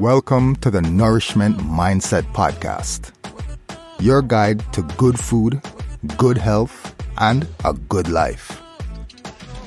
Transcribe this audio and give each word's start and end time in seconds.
Welcome 0.00 0.56
to 0.62 0.70
the 0.70 0.80
Nourishment 0.80 1.58
Mindset 1.58 2.22
Podcast, 2.32 3.12
your 4.00 4.22
guide 4.22 4.60
to 4.72 4.80
good 4.96 5.20
food, 5.20 5.60
good 6.16 6.38
health, 6.38 6.94
and 7.18 7.46
a 7.66 7.74
good 7.74 8.08
life. 8.08 8.62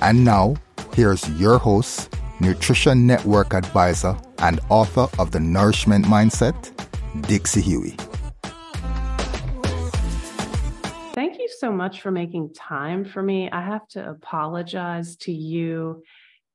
And 0.01 0.25
now, 0.25 0.55
here's 0.95 1.29
your 1.39 1.59
host, 1.59 2.17
Nutrition 2.39 3.05
Network 3.05 3.53
advisor 3.53 4.17
and 4.39 4.59
author 4.69 5.07
of 5.19 5.29
The 5.29 5.39
Nourishment 5.39 6.05
Mindset, 6.05 6.71
Dixie 7.27 7.61
Huey. 7.61 7.95
Thank 11.13 11.37
you 11.37 11.47
so 11.59 11.71
much 11.71 12.01
for 12.01 12.09
making 12.09 12.55
time 12.55 13.05
for 13.05 13.21
me. 13.21 13.51
I 13.51 13.61
have 13.61 13.87
to 13.89 14.09
apologize 14.09 15.15
to 15.17 15.31
you 15.31 16.01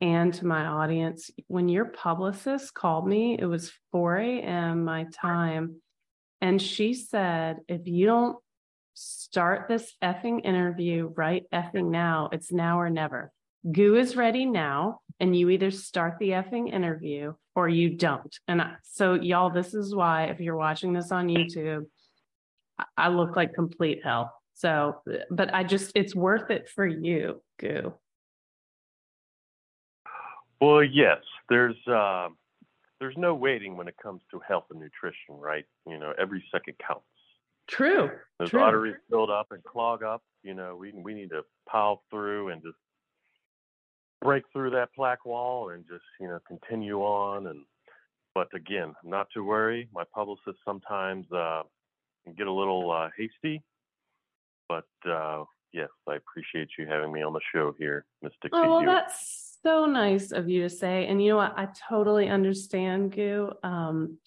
and 0.00 0.32
to 0.34 0.46
my 0.46 0.66
audience. 0.66 1.30
When 1.46 1.68
your 1.68 1.86
publicist 1.86 2.74
called 2.74 3.06
me, 3.06 3.36
it 3.38 3.46
was 3.46 3.72
4 3.92 4.16
a.m. 4.16 4.84
my 4.84 5.06
time. 5.12 5.76
And 6.40 6.62
she 6.62 6.94
said, 6.94 7.58
if 7.68 7.86
you 7.86 8.06
don't 8.06 8.36
start 8.94 9.66
this 9.68 9.94
effing 10.02 10.44
interview 10.44 11.12
right 11.16 11.44
effing 11.52 11.90
now, 11.90 12.28
it's 12.32 12.52
now 12.52 12.80
or 12.80 12.90
never. 12.90 13.32
Goo 13.70 13.96
is 13.96 14.16
ready 14.16 14.46
now, 14.46 15.00
and 15.18 15.36
you 15.36 15.50
either 15.50 15.70
start 15.70 16.18
the 16.18 16.30
effing 16.30 16.72
interview 16.72 17.34
or 17.56 17.68
you 17.68 17.90
don't. 17.90 18.36
And 18.46 18.62
so, 18.84 19.14
y'all, 19.14 19.50
this 19.50 19.74
is 19.74 19.94
why 19.94 20.26
if 20.26 20.40
you're 20.40 20.56
watching 20.56 20.92
this 20.92 21.10
on 21.10 21.26
YouTube, 21.26 21.86
I 22.96 23.08
look 23.08 23.34
like 23.34 23.54
complete 23.54 24.00
hell. 24.04 24.32
So, 24.54 25.02
but 25.30 25.52
I 25.52 25.64
just, 25.64 25.92
it's 25.96 26.14
worth 26.14 26.50
it 26.50 26.68
for 26.68 26.86
you, 26.86 27.42
Goo. 27.58 27.94
Well, 30.60 30.82
yes, 30.82 31.18
there's 31.48 31.76
uh, 31.86 32.28
there's 33.00 33.16
no 33.16 33.34
waiting 33.34 33.76
when 33.76 33.88
it 33.88 33.96
comes 34.02 34.22
to 34.30 34.40
health 34.46 34.64
and 34.70 34.80
nutrition, 34.80 35.36
right? 35.38 35.64
You 35.86 35.98
know, 35.98 36.12
every 36.18 36.44
second 36.50 36.74
counts. 36.84 37.04
True. 37.68 38.10
Those 38.38 38.50
True. 38.50 38.60
arteries 38.60 38.96
build 39.10 39.30
up 39.30 39.48
and 39.50 39.62
clog 39.62 40.02
up. 40.02 40.22
You 40.42 40.54
know, 40.54 40.74
we 40.74 40.92
we 40.92 41.14
need 41.14 41.30
to 41.30 41.42
pile 41.68 42.02
through 42.10 42.48
and 42.48 42.62
just 42.62 42.76
break 44.20 44.42
through 44.52 44.70
that 44.70 44.92
plaque 44.94 45.24
wall 45.24 45.70
and 45.70 45.84
just 45.86 46.04
you 46.20 46.26
know 46.26 46.40
continue 46.48 47.00
on. 47.00 47.46
And 47.46 47.64
but 48.34 48.48
again, 48.54 48.94
not 49.04 49.28
to 49.34 49.44
worry. 49.44 49.88
My 49.92 50.04
publicist 50.12 50.58
sometimes 50.64 51.30
uh, 51.30 51.62
can 52.24 52.34
get 52.34 52.46
a 52.46 52.52
little 52.52 52.90
uh, 52.90 53.10
hasty, 53.16 53.62
but 54.68 54.88
uh, 55.08 55.44
yes, 55.72 55.88
I 56.08 56.16
appreciate 56.16 56.70
you 56.78 56.86
having 56.86 57.12
me 57.12 57.22
on 57.22 57.32
the 57.32 57.40
show 57.54 57.74
here, 57.78 58.06
Mister. 58.22 58.48
Oh, 58.52 58.82
well, 58.82 58.84
that's 58.84 59.47
so 59.62 59.86
nice 59.86 60.32
of 60.32 60.48
you 60.48 60.62
to 60.62 60.70
say. 60.70 61.06
And 61.06 61.22
you 61.22 61.30
know 61.30 61.36
what? 61.36 61.54
I 61.56 61.68
totally 61.88 62.28
understand, 62.28 63.12
Goo. 63.12 63.50
Um, 63.62 64.18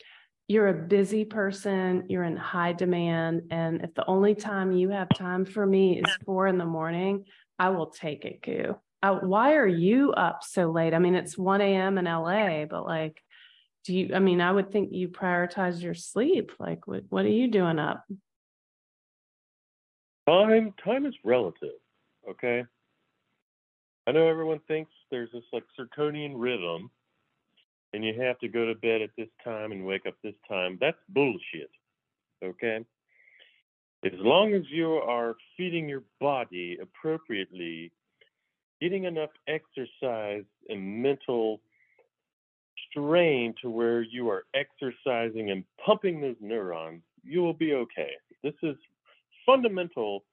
you're 0.47 0.67
a 0.67 0.73
busy 0.73 1.23
person, 1.23 2.05
you're 2.09 2.25
in 2.25 2.35
high 2.35 2.73
demand. 2.73 3.43
And 3.52 3.81
if 3.83 3.93
the 3.93 4.05
only 4.05 4.35
time 4.35 4.73
you 4.73 4.89
have 4.89 5.07
time 5.15 5.45
for 5.45 5.65
me 5.65 5.99
is 5.99 6.13
four 6.25 6.47
in 6.47 6.57
the 6.57 6.65
morning, 6.65 7.25
I 7.57 7.69
will 7.69 7.87
take 7.87 8.25
it, 8.25 8.41
Goo. 8.41 8.75
Uh, 9.03 9.15
why 9.15 9.55
are 9.55 9.67
you 9.67 10.11
up 10.11 10.43
so 10.43 10.69
late? 10.69 10.93
I 10.93 10.99
mean, 10.99 11.15
it's 11.15 11.37
1 11.37 11.61
a.m. 11.61 11.97
in 11.97 12.05
LA, 12.05 12.65
but 12.65 12.85
like, 12.85 13.21
do 13.85 13.95
you, 13.95 14.13
I 14.13 14.19
mean, 14.19 14.41
I 14.41 14.52
would 14.52 14.71
think 14.71 14.89
you 14.91 15.09
prioritize 15.09 15.81
your 15.81 15.95
sleep. 15.95 16.52
Like, 16.59 16.85
what, 16.85 17.03
what 17.09 17.25
are 17.25 17.29
you 17.29 17.47
doing 17.47 17.79
up? 17.79 18.03
Time 20.27 20.73
time 20.83 21.05
is 21.05 21.15
relative, 21.23 21.79
okay? 22.29 22.65
I 24.07 24.11
know 24.11 24.27
everyone 24.27 24.59
thinks 24.67 24.92
there's 25.11 25.31
this 25.31 25.43
like 25.53 25.64
circadian 25.80 26.33
rhythm 26.36 26.89
and 27.93 28.03
you 28.03 28.20
have 28.21 28.39
to 28.39 28.48
go 28.48 28.65
to 28.65 28.76
bed 28.76 29.02
at 29.02 29.09
this 29.17 29.27
time 29.43 29.71
and 29.71 29.86
wake 29.86 30.05
up 30.08 30.15
this 30.23 30.36
time. 30.48 30.77
That's 30.80 30.98
bullshit. 31.09 31.70
Okay? 32.43 32.86
As 34.03 34.11
long 34.15 34.53
as 34.53 34.64
you 34.70 34.93
are 34.93 35.36
feeding 35.55 35.87
your 35.87 36.03
body 36.20 36.77
appropriately, 36.81 37.92
getting 38.81 39.03
enough 39.03 39.30
exercise 39.48 40.43
and 40.70 41.03
mental 41.03 41.61
strain 42.89 43.53
to 43.61 43.70
where 43.70 44.02
you 44.02 44.30
are 44.30 44.45
exercising 44.55 45.52
and 45.52 45.64
pumping 45.86 46.20
those 46.20 46.36
neurons, 46.42 47.03
you 47.23 47.42
will 47.42 47.53
be 47.53 47.73
okay. 47.73 48.11
This 48.43 48.55
is 48.64 48.76
fundamental 49.45 50.23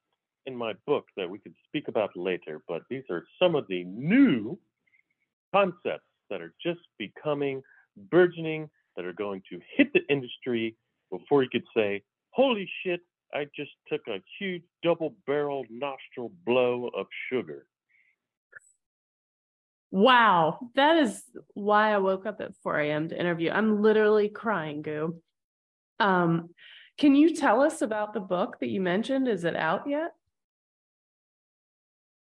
in 0.49 0.55
my 0.55 0.73
book 0.87 1.05
that 1.15 1.29
we 1.29 1.37
could 1.37 1.53
speak 1.67 1.87
about 1.87 2.09
later, 2.15 2.61
but 2.67 2.81
these 2.89 3.03
are 3.11 3.23
some 3.39 3.53
of 3.55 3.65
the 3.69 3.83
new 3.85 4.57
concepts 5.53 6.09
that 6.29 6.41
are 6.41 6.53
just 6.61 6.81
becoming 6.97 7.61
burgeoning 8.11 8.67
that 8.95 9.05
are 9.05 9.13
going 9.13 9.41
to 9.49 9.59
hit 9.77 9.93
the 9.93 10.01
industry 10.09 10.75
before 11.11 11.43
you 11.43 11.49
could 11.49 11.65
say, 11.75 12.01
Holy 12.31 12.67
shit, 12.83 13.01
I 13.33 13.45
just 13.55 13.71
took 13.87 14.01
a 14.07 14.21
huge 14.39 14.63
double 14.83 15.15
barrel 15.27 15.65
nostril 15.69 16.31
blow 16.45 16.89
of 16.95 17.05
sugar. 17.31 17.67
Wow, 19.91 20.59
that 20.75 20.97
is 20.97 21.23
why 21.53 21.93
I 21.93 21.97
woke 21.97 22.25
up 22.25 22.41
at 22.41 22.55
4 22.63 22.79
a.m. 22.79 23.09
to 23.09 23.19
interview. 23.19 23.49
I'm 23.51 23.81
literally 23.81 24.29
crying, 24.29 24.81
Goo. 24.81 25.21
Um, 25.99 26.49
can 26.99 27.15
you 27.15 27.35
tell 27.35 27.61
us 27.61 27.81
about 27.81 28.13
the 28.13 28.19
book 28.19 28.57
that 28.59 28.69
you 28.69 28.81
mentioned? 28.81 29.27
Is 29.27 29.45
it 29.45 29.55
out 29.55 29.87
yet? 29.87 30.11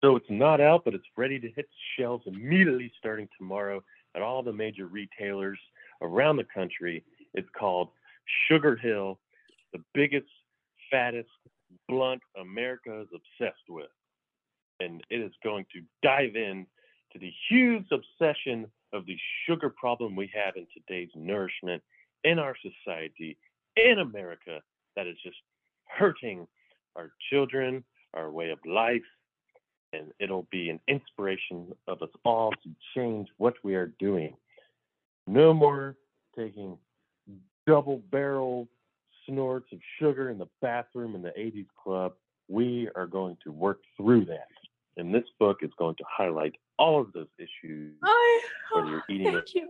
So 0.03 0.15
it's 0.15 0.25
not 0.29 0.59
out, 0.59 0.83
but 0.83 0.95
it's 0.95 1.05
ready 1.15 1.39
to 1.39 1.49
hit 1.55 1.67
shelves 1.97 2.23
immediately 2.25 2.91
starting 2.97 3.27
tomorrow 3.37 3.83
at 4.15 4.21
all 4.21 4.41
the 4.41 4.51
major 4.51 4.87
retailers 4.87 5.59
around 6.01 6.37
the 6.37 6.47
country. 6.53 7.03
It's 7.33 7.47
called 7.57 7.89
Sugar 8.47 8.75
Hill, 8.75 9.19
the 9.73 9.83
biggest, 9.93 10.27
fattest 10.89 11.29
blunt 11.87 12.21
America 12.39 13.01
is 13.01 13.07
obsessed 13.13 13.69
with. 13.69 13.89
And 14.79 15.03
it 15.11 15.21
is 15.21 15.31
going 15.43 15.65
to 15.73 15.81
dive 16.01 16.35
in 16.35 16.65
to 17.13 17.19
the 17.19 17.31
huge 17.49 17.85
obsession 17.91 18.65
of 18.93 19.05
the 19.05 19.17
sugar 19.47 19.69
problem 19.69 20.15
we 20.15 20.31
have 20.33 20.55
in 20.55 20.65
today's 20.75 21.09
nourishment 21.15 21.83
in 22.23 22.39
our 22.39 22.55
society 22.61 23.37
in 23.75 23.99
America 23.99 24.61
that 24.95 25.07
is 25.07 25.15
just 25.23 25.37
hurting 25.87 26.47
our 26.95 27.11
children, 27.29 27.83
our 28.13 28.31
way 28.31 28.49
of 28.49 28.59
life, 28.65 29.01
and 29.93 30.11
it'll 30.19 30.47
be 30.51 30.69
an 30.69 30.79
inspiration 30.87 31.73
of 31.87 32.01
us 32.01 32.09
all 32.23 32.51
to 32.51 32.69
change 32.95 33.27
what 33.37 33.55
we 33.63 33.75
are 33.75 33.93
doing. 33.99 34.35
No 35.27 35.53
more 35.53 35.97
taking 36.35 36.77
double 37.67 38.01
barrel 38.11 38.67
snorts 39.27 39.71
of 39.71 39.79
sugar 39.99 40.29
in 40.29 40.37
the 40.37 40.47
bathroom 40.61 41.15
in 41.15 41.21
the 41.21 41.33
80s 41.37 41.67
club. 41.81 42.13
We 42.47 42.89
are 42.95 43.07
going 43.07 43.37
to 43.43 43.51
work 43.51 43.81
through 43.97 44.25
that. 44.25 44.47
And 44.97 45.13
this 45.13 45.23
book 45.39 45.59
is 45.61 45.71
going 45.77 45.95
to 45.95 46.03
highlight 46.09 46.55
all 46.77 46.99
of 46.99 47.13
those 47.13 47.27
issues. 47.37 47.93
I 48.03 48.41
Whether 48.73 48.89
you're 48.89 49.03
eating 49.09 49.31
thank 49.31 49.53
you. 49.53 49.69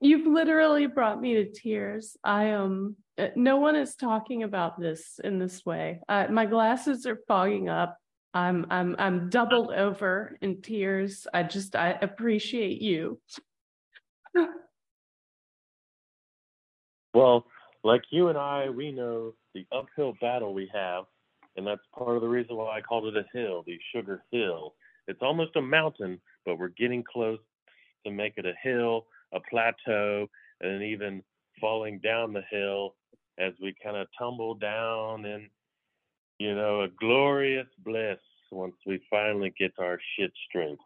You've 0.00 0.26
literally 0.26 0.86
brought 0.86 1.20
me 1.20 1.34
to 1.34 1.50
tears. 1.50 2.16
I 2.22 2.52
um 2.52 2.96
uh, 3.18 3.28
no 3.34 3.56
one 3.56 3.76
is 3.76 3.96
talking 3.96 4.42
about 4.42 4.78
this 4.78 5.18
in 5.24 5.38
this 5.38 5.64
way. 5.64 6.00
Uh, 6.08 6.26
my 6.30 6.46
glasses 6.46 7.06
are 7.06 7.18
fogging 7.26 7.68
up. 7.68 7.96
I'm 8.36 8.66
I'm 8.68 8.94
I'm 8.98 9.30
doubled 9.30 9.72
over 9.72 10.36
in 10.42 10.60
tears. 10.60 11.26
I 11.32 11.42
just 11.42 11.74
I 11.74 11.96
appreciate 12.02 12.80
you. 12.80 13.18
Well, 17.14 17.46
like 17.82 18.02
you 18.10 18.28
and 18.28 18.36
I, 18.36 18.68
we 18.68 18.92
know 18.92 19.32
the 19.54 19.64
uphill 19.72 20.12
battle 20.20 20.52
we 20.52 20.70
have, 20.74 21.04
and 21.56 21.66
that's 21.66 21.80
part 21.96 22.14
of 22.14 22.20
the 22.20 22.28
reason 22.28 22.56
why 22.56 22.76
I 22.76 22.82
called 22.82 23.06
it 23.06 23.16
a 23.16 23.24
hill, 23.32 23.64
the 23.66 23.78
Sugar 23.90 24.22
Hill. 24.30 24.74
It's 25.08 25.22
almost 25.22 25.56
a 25.56 25.62
mountain, 25.62 26.20
but 26.44 26.58
we're 26.58 26.68
getting 26.68 27.02
close 27.02 27.38
to 28.04 28.12
make 28.12 28.34
it 28.36 28.44
a 28.44 28.52
hill, 28.62 29.06
a 29.32 29.40
plateau, 29.48 30.26
and 30.60 30.82
even 30.82 31.22
falling 31.58 32.00
down 32.00 32.34
the 32.34 32.42
hill 32.50 32.96
as 33.38 33.54
we 33.62 33.74
kind 33.82 33.96
of 33.96 34.08
tumble 34.18 34.54
down 34.54 35.24
in, 35.24 35.48
you 36.38 36.54
know, 36.54 36.82
a 36.82 36.88
glorious 37.00 37.68
bliss 37.84 38.18
once 38.50 38.76
we 38.86 39.00
finally 39.10 39.52
get 39.58 39.72
our 39.78 39.98
shit 40.16 40.32
straight. 40.48 40.78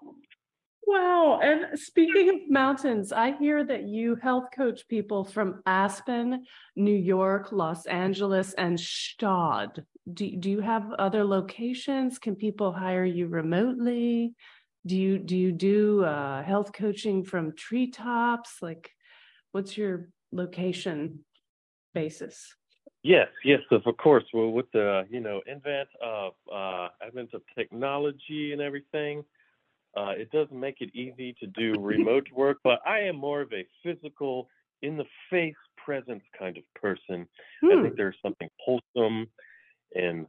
Wow. 0.87 1.39
And 1.43 1.79
speaking 1.79 2.29
of 2.31 2.51
mountains, 2.51 3.13
I 3.13 3.37
hear 3.37 3.65
that 3.65 3.85
you 3.85 4.17
health 4.17 4.49
coach 4.55 4.89
people 4.89 5.25
from 5.25 5.63
Aspen, 5.67 6.45
New 6.75 6.97
York, 6.97 7.53
Los 7.53 7.87
Angeles, 7.87 8.55
and 8.55 8.79
Stad. 8.81 9.85
Do, 10.13 10.37
do 10.37 10.51
you 10.51 10.61
have 10.61 10.91
other 10.99 11.25
locations? 11.25 12.19
Can 12.19 12.35
people 12.35 12.73
hire 12.73 13.05
you 13.05 13.29
remotely? 13.29 14.35
Do 14.87 14.97
you 14.97 15.19
do 15.19 15.37
you 15.37 15.53
do 15.53 16.05
uh, 16.05 16.43
health 16.43 16.73
coaching 16.73 17.23
from 17.23 17.55
treetops? 17.55 18.57
Like, 18.63 18.91
what's 19.53 19.77
your 19.77 20.09
location 20.33 21.21
basis? 21.95 22.57
Yes, 23.03 23.29
yes, 23.45 23.61
of 23.71 23.83
course. 23.97 24.25
Well, 24.35 24.51
with 24.51 24.71
the 24.73 25.07
you 25.11 25.21
know 25.21 25.41
invent 25.47 25.89
of 26.03 26.35
uh, 26.53 26.89
advent 27.05 27.33
of 27.33 27.43
technology 27.57 28.53
and 28.53 28.61
everything, 28.61 29.25
uh, 29.97 30.11
it 30.11 30.31
does 30.31 30.49
make 30.51 30.81
it 30.81 30.95
easy 30.95 31.35
to 31.41 31.47
do 31.47 31.75
remote 31.81 32.29
work. 32.35 32.59
But 32.63 32.81
I 32.87 33.01
am 33.01 33.17
more 33.17 33.41
of 33.41 33.53
a 33.53 33.67
physical 33.83 34.49
in 34.83 34.97
the 34.97 35.07
face 35.31 35.55
presence 35.83 36.23
kind 36.39 36.59
of 36.59 36.65
person. 36.75 37.27
Hmm. 37.63 37.79
I 37.79 37.83
think 37.83 37.97
there's 37.97 38.17
something 38.23 38.49
wholesome 38.59 39.29
and 39.95 40.27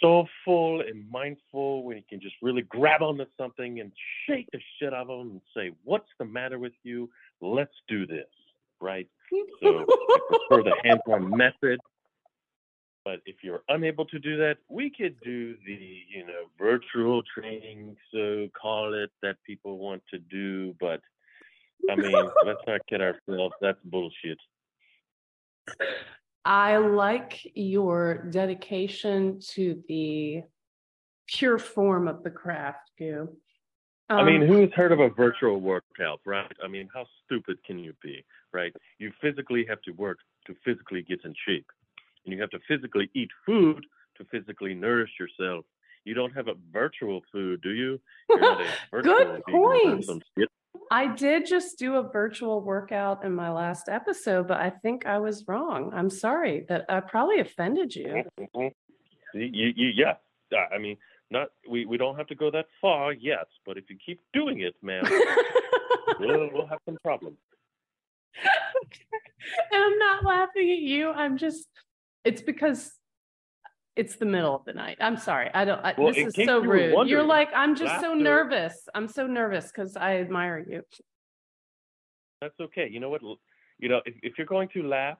soulful 0.00 0.80
and 0.80 1.08
mindful 1.10 1.84
when 1.84 1.98
you 1.98 2.02
can 2.08 2.20
just 2.20 2.34
really 2.42 2.62
grab 2.62 3.02
onto 3.02 3.24
something 3.38 3.80
and 3.80 3.92
shake 4.26 4.48
the 4.52 4.58
shit 4.78 4.92
out 4.92 5.02
of 5.02 5.18
them 5.18 5.30
and 5.32 5.40
say, 5.54 5.70
What's 5.84 6.08
the 6.18 6.24
matter 6.24 6.58
with 6.58 6.72
you? 6.82 7.10
Let's 7.40 7.74
do 7.88 8.06
this. 8.06 8.26
Right? 8.80 9.08
So 9.62 9.80
I 9.80 10.18
prefer 10.28 10.62
the 10.62 10.76
hands 10.84 11.00
on 11.06 11.36
method. 11.36 11.80
But 13.04 13.20
if 13.26 13.36
you're 13.42 13.62
unable 13.68 14.04
to 14.06 14.18
do 14.18 14.36
that, 14.38 14.58
we 14.68 14.88
could 14.88 15.16
do 15.22 15.56
the, 15.66 15.98
you 16.08 16.24
know, 16.24 16.44
virtual 16.56 17.22
training, 17.36 17.96
so 18.14 18.48
call 18.60 18.94
it 18.94 19.10
that 19.22 19.36
people 19.44 19.78
want 19.78 20.02
to 20.12 20.18
do. 20.18 20.74
But 20.78 21.00
I 21.90 21.96
mean, 21.96 22.12
let's 22.46 22.60
not 22.66 22.80
kid 22.88 23.00
ourselves. 23.00 23.54
That's 23.60 23.78
bullshit. 23.84 24.38
I 26.44 26.76
like 26.76 27.40
your 27.54 28.26
dedication 28.30 29.40
to 29.50 29.82
the 29.88 30.42
pure 31.26 31.58
form 31.58 32.08
of 32.08 32.22
the 32.22 32.30
craft, 32.30 32.90
Goo. 32.98 33.36
I 34.08 34.24
mean, 34.24 34.42
Um, 34.42 34.48
who's 34.48 34.72
heard 34.74 34.92
of 34.92 35.00
a 35.00 35.08
virtual 35.08 35.60
workout, 35.60 36.20
right? 36.26 36.52
I 36.62 36.68
mean, 36.68 36.88
how 36.92 37.06
stupid 37.24 37.62
can 37.64 37.78
you 37.78 37.94
be, 38.02 38.24
right? 38.52 38.74
You 38.98 39.12
physically 39.20 39.64
have 39.68 39.80
to 39.82 39.92
work 39.92 40.18
to 40.46 40.54
physically 40.64 41.02
get 41.02 41.24
in 41.24 41.34
shape. 41.46 41.66
And 42.24 42.34
you 42.34 42.40
have 42.40 42.50
to 42.50 42.58
physically 42.68 43.10
eat 43.14 43.30
food 43.46 43.84
to 44.16 44.24
physically 44.26 44.74
nourish 44.74 45.10
yourself. 45.18 45.64
You 46.04 46.14
don't 46.14 46.32
have 46.32 46.48
a 46.48 46.54
virtual 46.72 47.22
food, 47.32 47.62
do 47.62 47.70
you? 47.70 48.00
You're 48.28 48.40
not 48.40 48.60
a 48.60 48.66
virtual 48.90 49.14
Good 49.14 49.42
point. 49.44 50.22
I 50.90 51.06
did 51.06 51.46
just 51.46 51.78
do 51.78 51.96
a 51.96 52.02
virtual 52.02 52.60
workout 52.60 53.24
in 53.24 53.34
my 53.34 53.50
last 53.50 53.88
episode, 53.88 54.48
but 54.48 54.58
I 54.58 54.70
think 54.70 55.06
I 55.06 55.18
was 55.18 55.44
wrong. 55.46 55.90
I'm 55.94 56.10
sorry 56.10 56.64
that 56.68 56.84
I 56.88 57.00
probably 57.00 57.40
offended 57.40 57.94
you. 57.94 58.24
You, 59.34 59.72
you, 59.74 59.88
yeah. 59.94 60.16
I 60.70 60.76
mean, 60.76 60.98
not 61.32 61.48
we, 61.68 61.86
we 61.86 61.96
don't 61.96 62.16
have 62.16 62.26
to 62.28 62.34
go 62.34 62.50
that 62.50 62.66
far, 62.80 63.12
yes, 63.12 63.46
but 63.66 63.76
if 63.78 63.84
you 63.90 63.96
keep 64.04 64.20
doing 64.32 64.60
it, 64.60 64.74
man, 64.82 65.02
we'll, 66.20 66.50
we'll 66.52 66.66
have 66.66 66.78
some 66.84 66.98
problems. 67.02 67.38
and 69.72 69.82
I'm 69.82 69.98
not 69.98 70.24
laughing 70.24 70.70
at 70.70 70.78
you. 70.78 71.10
I'm 71.10 71.36
just, 71.38 71.66
it's 72.24 72.42
because 72.42 72.92
it's 73.96 74.16
the 74.16 74.26
middle 74.26 74.54
of 74.54 74.64
the 74.64 74.74
night. 74.74 74.98
I'm 75.00 75.16
sorry. 75.16 75.50
I 75.54 75.64
don't, 75.64 75.80
I, 75.84 75.94
Well, 75.96 76.12
this 76.12 76.26
is 76.26 76.34
so 76.46 76.62
you 76.62 76.70
rude. 76.70 77.08
You're 77.08 77.22
like, 77.24 77.48
I'm 77.54 77.74
just 77.74 78.00
so 78.00 78.14
nervous. 78.14 78.74
I'm 78.94 79.08
so 79.08 79.26
nervous 79.26 79.66
because 79.74 79.96
I 79.96 80.18
admire 80.18 80.64
you. 80.68 80.82
That's 82.40 82.58
okay. 82.60 82.88
You 82.90 83.00
know 83.00 83.10
what? 83.10 83.22
You 83.78 83.88
know, 83.88 84.00
if, 84.04 84.14
if 84.22 84.32
you're 84.38 84.46
going 84.46 84.68
to 84.74 84.82
laugh, 84.82 85.18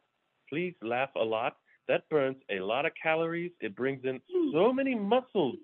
please 0.48 0.74
laugh 0.82 1.10
a 1.16 1.24
lot. 1.24 1.56
That 1.88 2.08
burns 2.10 2.36
a 2.50 2.60
lot 2.60 2.86
of 2.86 2.92
calories. 3.00 3.52
It 3.60 3.74
brings 3.74 4.04
in 4.04 4.20
Hmm. 4.32 4.50
so 4.52 4.72
many 4.72 4.94
muscles 4.94 5.56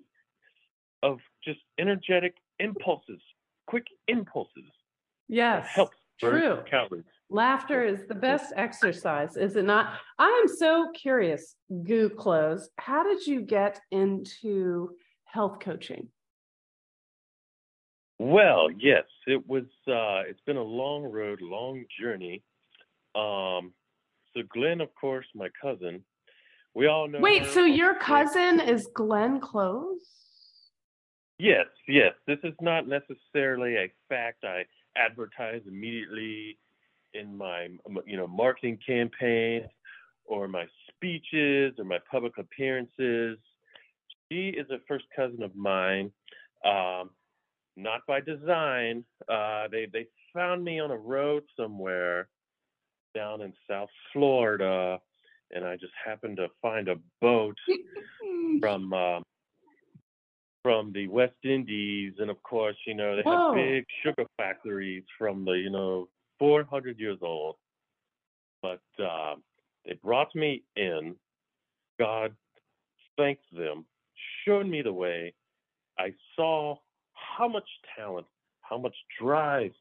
of 1.03 1.19
just 1.43 1.59
energetic 1.79 2.35
impulses, 2.59 3.21
quick 3.67 3.87
impulses. 4.07 4.63
Yes. 5.27 5.67
helps 5.67 5.97
true. 6.19 6.59
calories. 6.69 7.05
Laughter 7.29 7.83
is 7.83 8.07
the 8.07 8.15
best 8.15 8.51
exercise, 8.55 9.37
is 9.37 9.55
it 9.55 9.65
not? 9.65 9.93
I 10.17 10.41
am 10.41 10.47
so 10.47 10.91
curious, 10.99 11.55
Goo 11.83 12.09
Close. 12.09 12.69
How 12.77 13.03
did 13.03 13.25
you 13.25 13.41
get 13.41 13.79
into 13.91 14.95
health 15.25 15.59
coaching? 15.59 16.09
Well, 18.17 18.69
yes, 18.71 19.05
it 19.27 19.47
was. 19.47 19.63
Uh, 19.87 20.27
it's 20.27 20.41
been 20.45 20.57
a 20.57 20.63
long 20.63 21.03
road, 21.03 21.39
long 21.41 21.85
journey. 22.01 22.43
Um, 23.15 23.73
so 24.35 24.41
Glenn, 24.51 24.81
of 24.81 24.89
course, 24.99 25.27
my 25.35 25.47
cousin. 25.61 26.03
We 26.73 26.87
all 26.87 27.07
know. 27.07 27.19
Wait, 27.19 27.45
so 27.47 27.63
your 27.63 27.95
cousin 27.95 28.59
is 28.59 28.89
Glenn 28.93 29.39
Close? 29.39 30.01
Yes, 31.39 31.67
yes. 31.87 32.13
This 32.27 32.39
is 32.43 32.53
not 32.59 32.85
necessarily 32.85 33.77
a 33.77 33.91
fact 34.09 34.43
I 34.43 34.65
advertise 34.97 35.61
immediately 35.65 36.57
in 37.13 37.35
my 37.35 37.69
you 38.05 38.17
know 38.17 38.27
marketing 38.27 38.77
campaign 38.85 39.63
or 40.25 40.47
my 40.49 40.65
speeches 40.87 41.73
or 41.79 41.85
my 41.85 41.97
public 42.11 42.37
appearances. 42.37 43.37
She 44.29 44.49
is 44.49 44.69
a 44.69 44.79
first 44.85 45.05
cousin 45.15 45.41
of 45.41 45.55
mine, 45.55 46.11
um, 46.65 47.11
not 47.77 48.01
by 48.05 48.19
design. 48.19 49.05
Uh, 49.29 49.69
they 49.71 49.87
they 49.91 50.07
found 50.33 50.63
me 50.63 50.81
on 50.81 50.91
a 50.91 50.97
road 50.97 51.43
somewhere 51.57 52.27
down 53.15 53.41
in 53.41 53.53
South 53.67 53.89
Florida, 54.11 54.99
and 55.51 55.63
I 55.63 55.77
just 55.77 55.93
happened 56.05 56.35
to 56.35 56.47
find 56.61 56.89
a 56.89 56.97
boat 57.21 57.57
from 58.59 58.93
um, 58.93 59.23
from 60.69 60.93
the 60.93 61.07
West 61.07 61.33
Indies, 61.43 62.13
and 62.19 62.29
of 62.29 62.43
course, 62.43 62.75
you 62.85 62.93
know 62.93 63.15
they 63.15 63.23
Whoa. 63.23 63.47
have 63.47 63.55
big 63.55 63.85
sugar 64.03 64.23
factories 64.37 65.03
from 65.17 65.43
the 65.43 65.53
you 65.53 65.71
know 65.71 66.07
400 66.37 66.99
years 66.99 67.17
old. 67.23 67.55
But 68.61 68.81
uh, 69.03 69.35
they 69.83 69.93
brought 70.03 70.35
me 70.35 70.61
in. 70.75 71.15
God 71.97 72.35
thanked 73.17 73.45
them, 73.51 73.83
showed 74.45 74.67
me 74.67 74.83
the 74.83 74.93
way. 74.93 75.33
I 75.97 76.13
saw 76.35 76.75
how 77.13 77.47
much 77.47 77.67
talent, 77.97 78.27
how 78.61 78.77
much 78.77 78.95
drive 79.19 79.71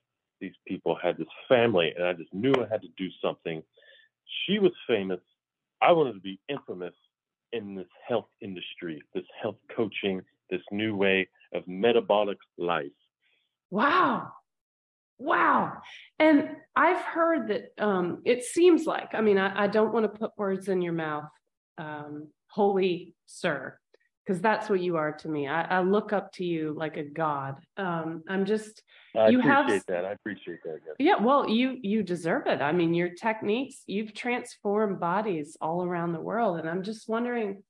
these 0.41 0.55
people 0.67 0.97
had. 1.03 1.19
This 1.19 1.29
family, 1.51 1.93
and 1.99 2.07
I 2.07 2.15
just 2.15 2.33
knew 2.33 2.55
I 2.55 2.67
had 2.71 2.81
to 2.81 2.89
do 2.97 3.09
something. 3.23 3.63
She 4.47 4.59
was 4.59 4.73
famous. 4.87 5.21
I 5.83 5.93
wanted 5.93 6.15
to 6.15 6.21
be 6.21 6.41
infamous 6.49 6.95
in 7.53 7.75
this 7.75 7.89
health 8.09 8.29
industry, 8.41 9.03
this 9.15 9.25
health 9.43 9.57
coaching, 9.77 10.23
this 10.51 10.63
new 10.71 10.97
way 10.97 11.29
of 11.55 11.67
metabolic 11.67 12.39
life. 12.57 12.87
Wow. 13.71 14.33
Wow. 15.19 15.79
And 16.19 16.51
I've 16.77 17.03
heard 17.03 17.49
that 17.49 17.73
um, 17.79 18.23
it 18.25 18.45
seems 18.45 18.85
like, 18.87 19.11
I 19.15 19.21
mean, 19.21 19.39
I, 19.39 19.65
I 19.65 19.67
don't 19.67 19.93
want 19.93 20.05
to 20.05 20.19
put 20.19 20.31
words 20.37 20.69
in 20.69 20.81
your 20.81 20.93
mouth, 20.93 21.29
um, 21.77 22.29
holy 22.49 23.15
sir, 23.27 23.79
because 24.25 24.41
that's 24.41 24.71
what 24.71 24.81
you 24.81 24.97
are 24.97 25.13
to 25.13 25.29
me. 25.29 25.49
I, 25.49 25.63
I 25.63 25.81
look 25.83 26.13
up 26.13 26.33
to 26.35 26.45
you 26.45 26.73
like 26.77 26.97
a 26.97 27.03
god. 27.03 27.57
Um, 27.77 28.23
I'm 28.29 28.45
just, 28.45 28.83
I 29.17 29.29
You 29.31 29.41
have 29.41 29.65
appreciate 29.65 29.79
s- 29.79 29.85
that. 29.89 30.05
I 30.05 30.13
appreciate 30.13 30.63
that. 30.65 30.79
Yes. 30.87 30.95
yeah, 31.01 31.23
well, 31.25 31.49
you 31.49 31.79
you 31.83 32.03
deserve 32.05 32.47
it. 32.47 32.63
I 32.63 32.73
mean, 32.73 32.95
your 32.95 33.11
techniques, 33.11 33.83
you've 33.87 34.15
transformed 34.15 35.01
bodies 35.01 35.57
all 35.61 35.83
around 35.85 36.13
the 36.13 36.21
world. 36.21 36.61
And 36.61 36.69
I'm 36.69 36.83
just 36.85 37.09
wondering, 37.09 37.63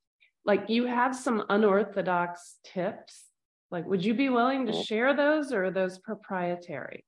like, 0.48 0.70
you 0.70 0.86
have 0.86 1.14
some 1.14 1.44
unorthodox 1.50 2.58
tips. 2.64 3.26
Like, 3.70 3.84
would 3.84 4.02
you 4.02 4.14
be 4.14 4.30
willing 4.30 4.64
to 4.64 4.72
Mhm. 4.72 4.86
share 4.86 5.12
those 5.12 5.52
or 5.52 5.66
are 5.66 5.70
those 5.70 5.98
proprietary? 5.98 7.04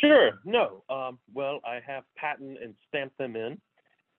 Sure. 0.00 0.40
No. 0.46 0.82
Um, 0.88 1.20
well, 1.34 1.60
I 1.62 1.78
have 1.80 2.04
patent 2.16 2.58
and 2.62 2.74
stamped 2.88 3.18
them 3.18 3.36
in, 3.36 3.60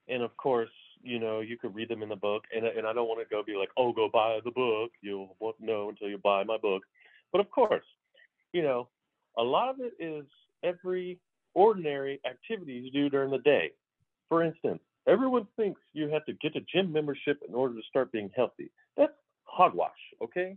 and 0.06 0.22
of 0.22 0.34
course, 0.36 0.70
you 1.02 1.18
know, 1.18 1.40
you 1.40 1.58
could 1.58 1.74
read 1.74 1.88
them 1.88 2.04
in 2.04 2.08
the 2.08 2.16
book. 2.16 2.46
And 2.54 2.64
and 2.64 2.86
I 2.86 2.92
don't 2.92 3.08
want 3.08 3.20
to 3.20 3.26
go 3.26 3.42
be 3.42 3.56
like, 3.56 3.72
oh, 3.76 3.92
go 3.92 4.08
buy 4.08 4.40
the 4.44 4.52
book. 4.52 4.92
You 5.00 5.28
won't 5.40 5.58
know 5.58 5.88
until 5.88 6.08
you 6.08 6.18
buy 6.18 6.44
my 6.44 6.56
book. 6.56 6.86
But 7.32 7.40
of 7.40 7.50
course, 7.50 7.84
you 8.52 8.62
know, 8.62 8.88
a 9.36 9.42
lot 9.42 9.68
of 9.68 9.80
it 9.80 9.94
is 9.98 10.24
every 10.62 11.18
ordinary 11.52 12.20
activity 12.24 12.74
you 12.74 12.92
do 12.92 13.10
during 13.10 13.32
the 13.32 13.38
day. 13.38 13.74
For 14.28 14.44
instance, 14.44 14.82
everyone 15.06 15.46
thinks 15.56 15.80
you 15.92 16.08
have 16.08 16.24
to 16.26 16.32
get 16.34 16.56
a 16.56 16.60
gym 16.72 16.92
membership 16.92 17.40
in 17.46 17.54
order 17.54 17.74
to 17.74 17.82
start 17.88 18.12
being 18.12 18.30
healthy. 18.34 18.70
That's 18.96 19.12
hogwash. 19.44 19.90
Okay. 20.22 20.56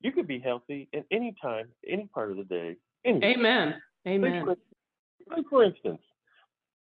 You 0.00 0.12
could 0.12 0.28
be 0.28 0.38
healthy 0.38 0.88
at 0.94 1.04
any 1.10 1.34
time, 1.42 1.68
any 1.88 2.08
part 2.14 2.30
of 2.30 2.36
the 2.36 2.44
day. 2.44 2.76
Anywhere. 3.04 3.30
Amen. 3.30 3.74
Amen. 4.06 4.44
for, 4.44 4.56
like 5.34 5.44
for 5.50 5.64
instance, 5.64 6.00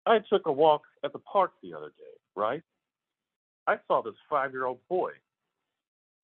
I 0.06 0.20
took 0.30 0.48
a 0.48 0.52
walk 0.52 0.84
at 1.04 1.14
the 1.14 1.20
park 1.20 1.52
the 1.62 1.74
other 1.74 1.90
day, 1.98 2.18
right? 2.36 2.62
I 3.68 3.78
saw 3.88 4.02
this 4.02 4.16
five 4.30 4.52
year 4.52 4.66
old 4.66 4.80
boy. 4.90 5.12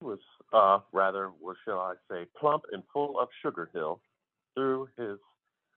He 0.00 0.06
was 0.06 0.18
uh 0.52 0.80
rather, 0.92 1.30
what 1.40 1.56
shall 1.64 1.80
I 1.80 1.94
say, 2.10 2.26
plump 2.38 2.64
and 2.72 2.82
full 2.92 3.18
of 3.18 3.28
sugar 3.42 3.70
hill 3.72 4.00
through 4.54 4.88
his 4.98 5.18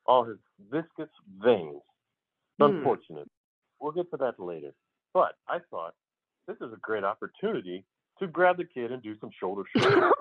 all 0.05 0.23
his 0.23 0.37
viscous 0.71 1.09
veins. 1.43 1.81
Hmm. 2.59 2.63
Unfortunate. 2.65 3.29
We'll 3.83 3.91
get 3.91 4.09
to 4.11 4.17
that 4.17 4.39
later. 4.39 4.73
But 5.13 5.33
I 5.49 5.59
thought 5.69 5.93
this 6.47 6.55
is 6.61 6.71
a 6.73 6.77
great 6.81 7.03
opportunity 7.03 7.83
to 8.19 8.27
grab 8.27 8.55
the 8.55 8.63
kid 8.63 8.93
and 8.93 9.03
do 9.03 9.15
some 9.19 9.29
shoulder 9.37 9.63
shrugs. 9.77 10.13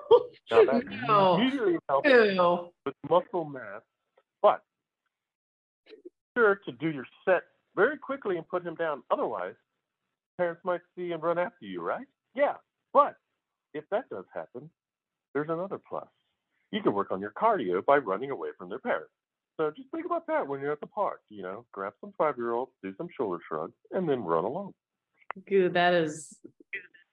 now 0.51 0.65
that 0.65 0.83
no. 1.07 1.35
immediately 1.35 1.77
helps 1.87 2.09
Ew. 2.09 2.69
with 2.85 2.95
muscle 3.09 3.45
mass, 3.45 3.81
but 4.41 4.61
sure 6.35 6.59
to 6.65 6.71
do 6.73 6.89
your 6.89 7.05
set 7.23 7.43
very 7.75 7.97
quickly 7.97 8.35
and 8.35 8.47
put 8.49 8.65
him 8.65 8.75
down. 8.75 9.01
Otherwise, 9.09 9.55
parents 10.37 10.61
might 10.65 10.81
see 10.97 11.13
and 11.13 11.23
run 11.23 11.37
after 11.37 11.65
you, 11.65 11.81
right? 11.81 12.05
Yeah, 12.35 12.55
but 12.93 13.15
if 13.73 13.85
that 13.91 14.09
does 14.09 14.25
happen, 14.33 14.69
there's 15.33 15.49
another 15.49 15.79
plus. 15.87 16.07
You 16.71 16.81
can 16.81 16.93
work 16.93 17.11
on 17.11 17.21
your 17.21 17.31
cardio 17.31 17.85
by 17.85 17.97
running 17.97 18.31
away 18.31 18.49
from 18.57 18.67
their 18.67 18.79
parents. 18.79 19.11
So 19.57 19.71
just 19.75 19.89
think 19.91 20.05
about 20.05 20.27
that 20.27 20.47
when 20.47 20.61
you're 20.61 20.71
at 20.71 20.79
the 20.79 20.87
park. 20.87 21.21
You 21.29 21.43
know, 21.43 21.65
grab 21.71 21.93
some 22.01 22.13
five 22.17 22.37
year 22.37 22.51
olds, 22.53 22.71
do 22.81 22.93
some 22.97 23.07
shoulder 23.15 23.39
shrugs, 23.47 23.73
and 23.91 24.07
then 24.07 24.23
run 24.23 24.43
along. 24.45 24.73
Goo, 25.47 25.69
that 25.69 25.93
is 25.93 26.37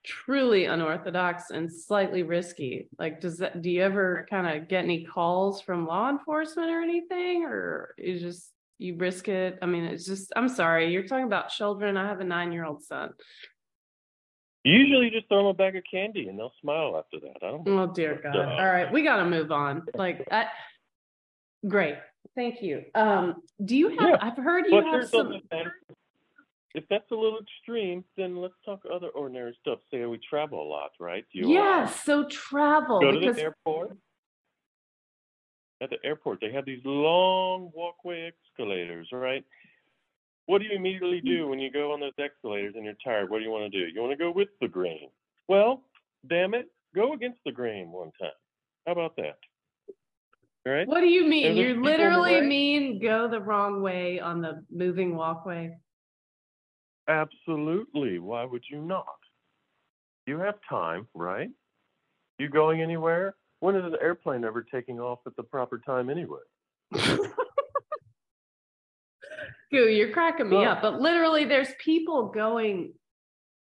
truly 0.03 0.65
unorthodox 0.65 1.51
and 1.51 1.71
slightly 1.71 2.23
risky. 2.23 2.89
Like, 2.97 3.21
does 3.21 3.37
that, 3.37 3.61
do 3.61 3.69
you 3.69 3.83
ever 3.83 4.25
kind 4.29 4.47
of 4.47 4.67
get 4.67 4.83
any 4.83 5.03
calls 5.05 5.61
from 5.61 5.85
law 5.85 6.09
enforcement 6.09 6.71
or 6.71 6.81
anything? 6.81 7.45
Or 7.45 7.93
you 7.97 8.19
just, 8.19 8.51
you 8.79 8.95
risk 8.97 9.27
it? 9.27 9.59
I 9.61 9.67
mean, 9.67 9.83
it's 9.83 10.05
just, 10.05 10.33
I'm 10.35 10.49
sorry, 10.49 10.91
you're 10.91 11.07
talking 11.07 11.25
about 11.25 11.49
children. 11.49 11.97
I 11.97 12.07
have 12.07 12.19
a 12.19 12.23
nine 12.23 12.51
year 12.51 12.65
old 12.65 12.83
son. 12.83 13.11
You 14.63 14.73
usually 14.73 15.09
just 15.09 15.27
throw 15.27 15.39
them 15.39 15.47
a 15.47 15.53
bag 15.53 15.75
of 15.75 15.83
candy 15.89 16.27
and 16.27 16.37
they'll 16.37 16.53
smile 16.61 16.95
after 16.97 17.19
that. 17.19 17.45
I 17.45 17.51
don't. 17.51 17.67
Oh, 17.67 17.87
dear 17.87 18.19
God. 18.21 18.35
Uh, 18.35 18.41
All 18.59 18.65
right, 18.71 18.91
we 18.91 19.03
got 19.03 19.17
to 19.17 19.25
move 19.25 19.51
on. 19.51 19.83
Like, 19.95 20.27
I, 20.31 20.45
great. 21.67 21.95
Thank 22.35 22.61
you. 22.61 22.83
Um, 22.95 23.35
do 23.65 23.75
you 23.75 23.89
have, 23.89 24.09
Yeah, 24.09 24.17
I've 24.21 24.37
heard 24.37 24.65
you 24.67 24.81
But 24.81 24.85
have 24.85 25.09
some. 25.09 25.33
If 26.73 26.85
that's 26.89 27.11
a 27.11 27.15
little 27.15 27.39
extreme, 27.39 28.05
then 28.15 28.37
let's 28.37 28.53
talk 28.63 28.81
other 28.91 29.09
ordinary 29.09 29.57
stuff. 29.59 29.79
Say 29.91 30.05
we 30.05 30.19
travel 30.29 30.61
a 30.61 30.67
lot, 30.69 30.91
right? 31.01 31.25
You 31.33 31.47
uh, 31.47 31.49
yes, 31.49 32.03
so 32.05 32.25
travel 32.29 33.01
go 33.01 33.11
to 33.11 33.19
because 33.19 33.35
the 33.35 33.41
airport. 33.41 33.97
At 35.81 35.89
the 35.89 35.97
airport, 36.05 36.39
they 36.39 36.51
have 36.53 36.63
these 36.63 36.79
long 36.85 37.71
walkway 37.73 38.31
escalators, 38.53 39.09
right? 39.11 39.43
What 40.45 40.61
do 40.61 40.67
you 40.67 40.75
immediately 40.75 41.21
do 41.21 41.47
when 41.47 41.59
you 41.59 41.71
go 41.71 41.91
on 41.91 41.99
those 41.99 42.13
escalators 42.19 42.73
and 42.75 42.85
you're 42.85 42.93
tired? 43.03 43.29
What 43.29 43.39
do 43.39 43.43
you 43.43 43.51
want 43.51 43.71
to 43.71 43.77
do? 43.77 43.91
You 43.91 43.99
want 43.99 44.11
to 44.11 44.17
go 44.17 44.31
with 44.31 44.49
the 44.61 44.67
grain. 44.67 45.09
Well, 45.47 45.83
damn 46.27 46.53
it, 46.53 46.67
go 46.95 47.13
against 47.13 47.39
the 47.45 47.51
grain 47.51 47.91
one 47.91 48.11
time. 48.19 48.31
How 48.85 48.93
about 48.93 49.15
that? 49.17 49.37
All 50.65 50.73
right? 50.73 50.87
What 50.87 51.01
do 51.01 51.07
you 51.07 51.25
mean? 51.25 51.55
There's 51.55 51.57
You 51.57 51.63
people 51.75 51.77
in 51.77 51.81
the 51.83 51.89
literally 51.89 52.41
way. 52.41 52.47
mean 52.47 52.99
go 53.01 53.27
the 53.27 53.39
wrong 53.41 53.81
way 53.81 54.19
on 54.19 54.41
the 54.41 54.63
moving 54.71 55.15
walkway? 55.15 55.75
Absolutely. 57.07 58.19
Why 58.19 58.45
would 58.45 58.63
you 58.69 58.79
not? 58.81 59.05
You 60.27 60.37
have 60.39 60.55
time, 60.69 61.07
right? 61.15 61.49
You 62.37 62.47
going 62.49 62.81
anywhere? 62.81 63.35
When 63.59 63.75
is 63.75 63.83
an 63.85 63.95
airplane 64.01 64.43
ever 64.45 64.61
taking 64.63 64.99
off 64.99 65.19
at 65.25 65.35
the 65.35 65.43
proper 65.43 65.79
time 65.79 66.09
anyway? 66.09 66.39
Goo, 69.71 69.87
you're 69.87 70.11
cracking 70.11 70.49
me 70.49 70.57
Well- 70.57 70.71
up. 70.71 70.81
But 70.81 70.99
literally, 71.01 71.45
there's 71.45 71.69
people 71.83 72.29
going. 72.29 72.93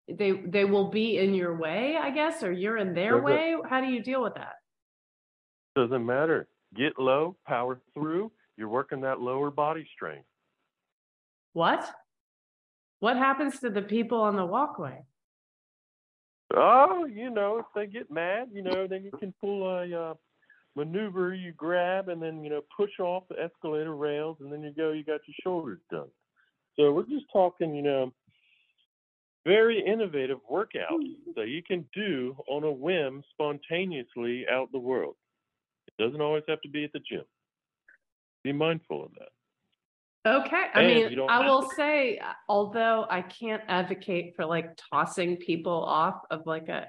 They 0.08 0.32
they 0.32 0.64
will 0.64 0.90
be 0.90 1.18
in 1.18 1.32
your 1.34 1.56
way, 1.56 1.96
I 2.00 2.10
guess, 2.10 2.42
or 2.42 2.50
you're 2.52 2.76
in 2.76 2.92
their 2.94 3.12
Does 3.12 3.20
it- 3.20 3.24
way. 3.24 3.56
How 3.68 3.80
do 3.80 3.86
you 3.86 4.02
deal 4.02 4.22
with 4.22 4.34
that? 4.34 4.54
Doesn't 5.76 6.04
matter. 6.04 6.48
Get 6.76 6.98
low, 6.98 7.36
power 7.46 7.80
through. 7.94 8.32
You're 8.56 8.68
working 8.68 9.00
that 9.02 9.20
lower 9.20 9.50
body 9.50 9.86
strength. 9.94 10.26
What? 11.52 11.84
What 13.00 13.16
happens 13.16 13.58
to 13.60 13.70
the 13.70 13.82
people 13.82 14.20
on 14.20 14.36
the 14.36 14.46
walkway? 14.46 15.04
Oh, 16.54 17.06
you 17.06 17.30
know, 17.30 17.58
if 17.58 17.66
they 17.74 17.86
get 17.86 18.10
mad, 18.10 18.48
you 18.52 18.62
know, 18.62 18.86
then 18.86 19.02
you 19.04 19.10
can 19.18 19.34
pull 19.40 19.68
a 19.68 20.10
uh, 20.10 20.14
maneuver. 20.76 21.34
You 21.34 21.52
grab 21.52 22.08
and 22.08 22.22
then 22.22 22.44
you 22.44 22.50
know 22.50 22.60
push 22.76 22.98
off 23.00 23.24
the 23.28 23.36
escalator 23.42 23.96
rails, 23.96 24.36
and 24.40 24.52
then 24.52 24.62
you 24.62 24.72
go. 24.72 24.92
You 24.92 25.04
got 25.04 25.20
your 25.26 25.34
shoulders 25.42 25.80
done. 25.90 26.08
So 26.76 26.92
we're 26.92 27.02
just 27.04 27.26
talking, 27.32 27.74
you 27.74 27.82
know, 27.82 28.12
very 29.44 29.84
innovative 29.84 30.38
workouts 30.50 31.16
that 31.36 31.48
you 31.48 31.62
can 31.62 31.84
do 31.94 32.36
on 32.48 32.64
a 32.64 32.70
whim, 32.70 33.22
spontaneously 33.32 34.46
out 34.50 34.72
the 34.72 34.78
world. 34.78 35.16
It 35.98 36.02
doesn't 36.04 36.20
always 36.20 36.44
have 36.48 36.60
to 36.62 36.68
be 36.68 36.84
at 36.84 36.92
the 36.92 37.00
gym. 37.00 37.24
Be 38.44 38.52
mindful 38.52 39.04
of 39.04 39.10
that. 39.14 39.28
Okay, 40.24 40.64
I 40.74 40.82
And 40.82 41.10
mean, 41.18 41.20
I 41.28 41.44
will 41.48 41.62
to- 41.68 41.74
say, 41.74 42.20
although 42.48 43.06
I 43.10 43.22
can't 43.22 43.62
advocate 43.68 44.34
for 44.36 44.46
like 44.46 44.70
tossing 44.92 45.36
people 45.36 45.84
off 45.84 46.20
of 46.30 46.46
like 46.46 46.68
a 46.68 46.86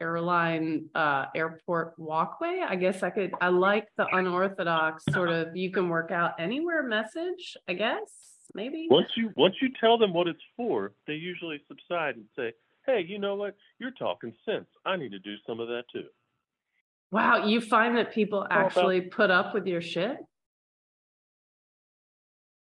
airline 0.00 0.88
uh 0.96 1.26
airport 1.36 1.94
walkway, 1.98 2.60
I 2.68 2.74
guess 2.74 3.04
I 3.04 3.10
could, 3.10 3.32
I 3.40 3.48
like 3.48 3.86
the 3.96 4.06
unorthodox 4.12 5.04
sort 5.12 5.30
of 5.30 5.56
you 5.56 5.70
can 5.70 5.88
work 5.88 6.10
out 6.10 6.32
anywhere 6.40 6.82
message, 6.82 7.56
I 7.68 7.74
guess, 7.74 8.10
maybe. 8.54 8.88
Once 8.90 9.08
you 9.16 9.32
once 9.36 9.54
you 9.62 9.68
tell 9.80 9.96
them 9.98 10.12
what 10.12 10.26
it's 10.26 10.42
for, 10.56 10.92
they 11.06 11.14
usually 11.14 11.60
subside 11.68 12.16
and 12.16 12.26
say, 12.34 12.52
"Hey, 12.86 13.04
you 13.06 13.20
know 13.20 13.36
what? 13.36 13.54
You're 13.78 13.92
talking 13.92 14.32
sense. 14.44 14.66
I 14.84 14.96
need 14.96 15.12
to 15.12 15.20
do 15.20 15.36
some 15.46 15.60
of 15.60 15.68
that 15.68 15.84
too." 15.92 16.08
Wow, 17.12 17.44
you 17.46 17.60
find 17.60 17.96
that 17.98 18.12
people 18.12 18.42
about- 18.42 18.52
actually 18.66 19.02
put 19.02 19.30
up 19.30 19.52
with 19.54 19.66
your 19.66 19.82
shit? 19.82 20.16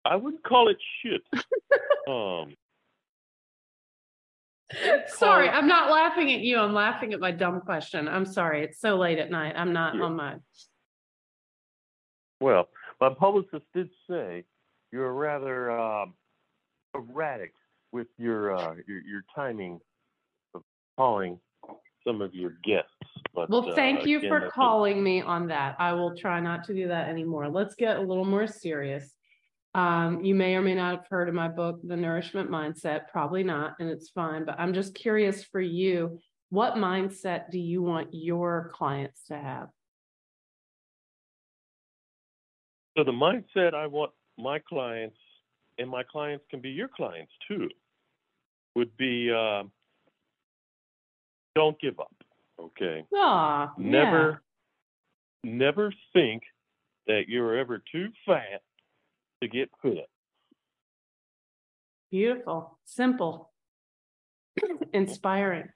I 0.04 0.16
wouldn't 0.16 0.42
call 0.42 0.68
it 0.68 0.78
shit. 1.00 1.22
um, 2.08 2.56
Sorry, 5.06 5.49
call- 5.49 5.56
I'm 5.58 5.68
not 5.68 5.92
laughing 5.92 6.32
at 6.32 6.40
you. 6.40 6.58
I'm 6.58 6.75
laughing 6.75 7.12
at 7.12 7.20
my 7.20 7.30
dumb 7.30 7.61
question. 7.61 8.08
I'm 8.08 8.26
sorry. 8.26 8.64
It's 8.64 8.80
so 8.80 8.96
late 8.96 9.18
at 9.20 9.30
night. 9.30 9.54
I'm 9.56 9.72
not 9.72 9.94
Yeah. 9.94 10.02
on 10.02 10.16
my 10.16 10.37
well, 12.40 12.68
my 13.00 13.14
publicist 13.14 13.64
did 13.72 13.88
say 14.11 14.44
you're 14.90 15.12
rather 15.12 15.70
um, 15.70 16.14
erratic 16.92 17.52
with 17.92 18.08
your, 18.18 18.56
uh, 18.56 18.75
your 18.88 19.00
your 19.02 19.22
timing 19.32 19.78
of 20.56 20.62
calling 20.99 21.38
some 22.06 22.21
of 22.21 22.35
your 22.35 22.56
guests. 22.62 22.90
But, 23.35 23.49
Well, 23.49 23.71
uh, 23.71 23.75
thank 23.75 24.06
you 24.06 24.18
again, 24.18 24.30
for 24.30 24.40
that's 24.40 24.50
a- 24.50 24.54
calling 24.54 25.02
me 25.02 25.23
on 25.23 25.49
that. 25.49 25.76
I 25.78 25.92
will 25.92 26.16
try 26.16 26.40
not 26.40 26.64
to 26.64 26.75
do 26.75 26.88
that 26.88 27.09
anymore. 27.09 27.49
Let's 27.49 27.75
get 27.75 27.97
a 27.97 28.00
little 28.00 28.25
more 28.25 28.47
serious. 28.47 29.14
Um, 29.75 30.23
you 30.23 30.35
may 30.35 30.54
or 30.54 30.61
may 30.61 30.75
not 30.75 30.97
have 30.97 31.06
heard 31.09 31.28
of 31.28 31.35
my 31.35 31.49
book, 31.49 31.80
The 31.82 31.97
Nourishment 31.97 32.50
Mindset. 32.50 33.09
Probably 33.09 33.42
not, 33.42 33.76
and 33.80 33.88
it's 33.88 34.11
fine, 34.11 34.44
but 34.44 34.56
I'm 34.59 34.75
just 34.75 34.94
curious 34.94 35.44
for 35.44 35.61
you. 35.61 36.18
What 36.50 36.75
mindset 36.75 37.50
do 37.50 37.59
you 37.59 37.82
want 37.82 38.09
your 38.12 38.71
clients 38.75 39.25
to 39.28 39.38
have? 39.38 39.68
So 42.99 43.04
the 43.04 43.12
mindset 43.12 43.73
I 43.73 43.87
want 43.87 44.12
my 44.38 44.59
clients, 44.59 45.16
and 45.78 45.88
my 45.88 46.02
clients 46.02 46.44
can 46.50 46.61
be 46.61 46.68
your 46.68 46.88
clients 46.88 47.32
too, 47.49 47.71
would 48.75 48.94
be 48.99 49.30
uh, 49.32 49.62
don't 51.54 51.80
give 51.80 51.99
up. 52.00 52.14
Okay. 52.61 53.04
Ah, 53.14 53.73
Never, 53.76 54.42
never 55.44 55.92
think 56.12 56.42
that 57.06 57.25
you're 57.28 57.56
ever 57.59 57.82
too 57.90 58.09
fat 58.26 58.62
to 59.42 59.49
get 59.49 59.71
fit. 59.82 60.06
Beautiful, 62.11 62.78
simple, 62.85 63.50
inspiring. 64.92 65.68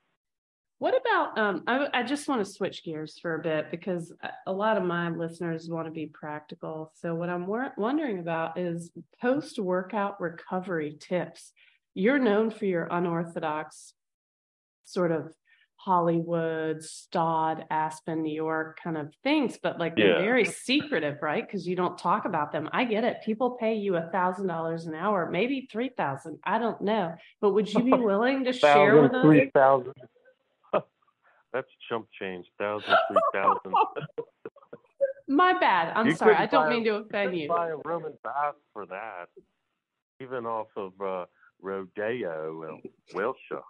What 0.78 0.95
about, 0.95 1.38
um, 1.38 1.62
I, 1.66 1.88
I 1.95 2.02
just 2.02 2.28
want 2.28 2.45
to 2.45 2.50
switch 2.52 2.85
gears 2.85 3.18
for 3.18 3.35
a 3.35 3.42
bit 3.42 3.71
because 3.71 4.12
a- 4.47 4.52
lot 4.52 4.76
of 4.76 4.85
my 4.85 5.09
listeners 5.09 5.71
want 5.71 5.87
to 5.87 5.90
be 5.90 6.06
practical. 6.06 6.92
So 6.95 7.14
what 7.14 7.30
I'm 7.30 7.47
wor- 7.47 7.73
wondering 7.78 8.18
about 8.18 8.59
is 8.59 8.90
post-workout 9.23 10.21
recovery 10.21 10.99
tips. 11.00 11.52
You're 11.95 12.18
known 12.18 12.50
for 12.50 12.66
your 12.66 12.87
unorthodox 12.90 13.95
sort 14.85 15.12
of 15.12 15.33
Hollywood, 15.97 16.83
Stod, 16.83 17.64
Aspen, 17.71 18.21
New 18.23 18.35
York 18.35 18.76
kind 18.83 18.99
of 18.99 19.14
things, 19.23 19.57
but 19.62 19.78
like 19.78 19.95
they're 19.95 20.19
very 20.19 20.45
secretive, 20.45 21.19
right? 21.23 21.47
Because 21.47 21.64
you 21.66 21.76
don't 21.76 21.97
talk 21.97 22.25
about 22.25 22.50
them. 22.50 22.69
I 22.73 22.85
get 22.85 23.05
it. 23.05 23.19
People 23.25 23.52
pay 23.52 23.75
you 23.76 23.95
a 23.95 24.09
thousand 24.11 24.49
dollars 24.49 24.87
an 24.87 24.97
hour, 24.97 25.31
maybe 25.31 25.69
three 25.71 25.90
thousand. 25.97 26.40
I 26.43 26.59
don't 26.59 26.81
know. 26.83 27.14
But 27.40 27.50
would 27.55 27.73
you 27.73 27.85
be 27.85 27.93
willing 28.11 28.43
to 28.45 28.52
share 28.52 29.00
with 29.00 29.14
us? 29.14 29.25
three 29.25 29.49
thousand. 29.55 29.93
That's 31.52 31.69
chump 31.88 32.09
change. 32.21 32.47
Thousand, 32.59 32.93
three 33.09 33.21
thousand. 33.33 33.73
My 35.28 35.57
bad. 35.59 35.93
I'm 35.97 36.07
You 36.09 36.16
sorry. 36.16 36.35
I 36.35 36.47
don't 36.47 36.64
buy- 36.66 36.71
mean 36.71 36.85
to 36.85 36.97
offend 36.97 37.11
couldn't 37.31 37.35
you. 37.38 37.49
buy 37.49 37.69
a 37.69 37.76
Roman 37.85 38.14
bath 38.25 38.55
for 38.73 38.87
that, 38.87 39.26
even 40.21 40.47
off 40.47 40.69
of 40.76 40.93
uh, 41.00 41.26
Rodeo 41.61 42.62
and 42.64 42.83
Wilshire. 43.14 43.62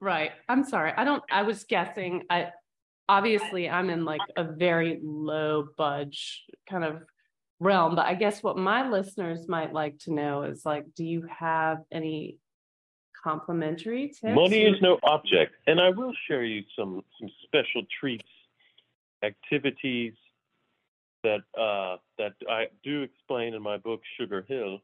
Right. 0.00 0.30
I'm 0.48 0.64
sorry. 0.64 0.92
I 0.96 1.04
don't, 1.04 1.22
I 1.30 1.42
was 1.42 1.64
guessing. 1.64 2.24
I 2.30 2.50
obviously 3.08 3.68
I'm 3.68 3.90
in 3.90 4.04
like 4.04 4.20
a 4.36 4.44
very 4.44 5.00
low 5.02 5.68
budge 5.76 6.44
kind 6.68 6.84
of 6.84 7.02
realm, 7.60 7.96
but 7.96 8.06
I 8.06 8.14
guess 8.14 8.42
what 8.42 8.56
my 8.56 8.88
listeners 8.88 9.48
might 9.48 9.72
like 9.72 9.98
to 10.00 10.12
know 10.12 10.42
is 10.42 10.64
like, 10.64 10.84
do 10.94 11.04
you 11.04 11.26
have 11.38 11.78
any 11.90 12.38
complimentary 13.22 14.08
tips? 14.08 14.34
Money 14.34 14.62
is 14.62 14.80
no 14.80 14.98
object, 15.02 15.54
and 15.66 15.80
I 15.80 15.90
will 15.90 16.12
share 16.26 16.44
you 16.44 16.62
some 16.76 17.02
some 17.18 17.30
special 17.44 17.82
treats, 18.00 18.28
activities 19.22 20.14
that 21.24 21.40
uh, 21.58 21.96
that 22.18 22.34
I 22.48 22.66
do 22.84 23.02
explain 23.02 23.54
in 23.54 23.62
my 23.62 23.76
book 23.76 24.00
Sugar 24.18 24.44
Hill, 24.48 24.78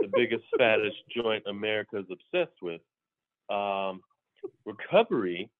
the 0.00 0.08
biggest 0.12 0.44
fattest 0.58 0.96
joint 1.14 1.44
America 1.46 1.98
is 1.98 2.06
obsessed 2.10 2.60
with. 2.60 2.80
Um, 3.50 4.00
recovery. 4.64 5.50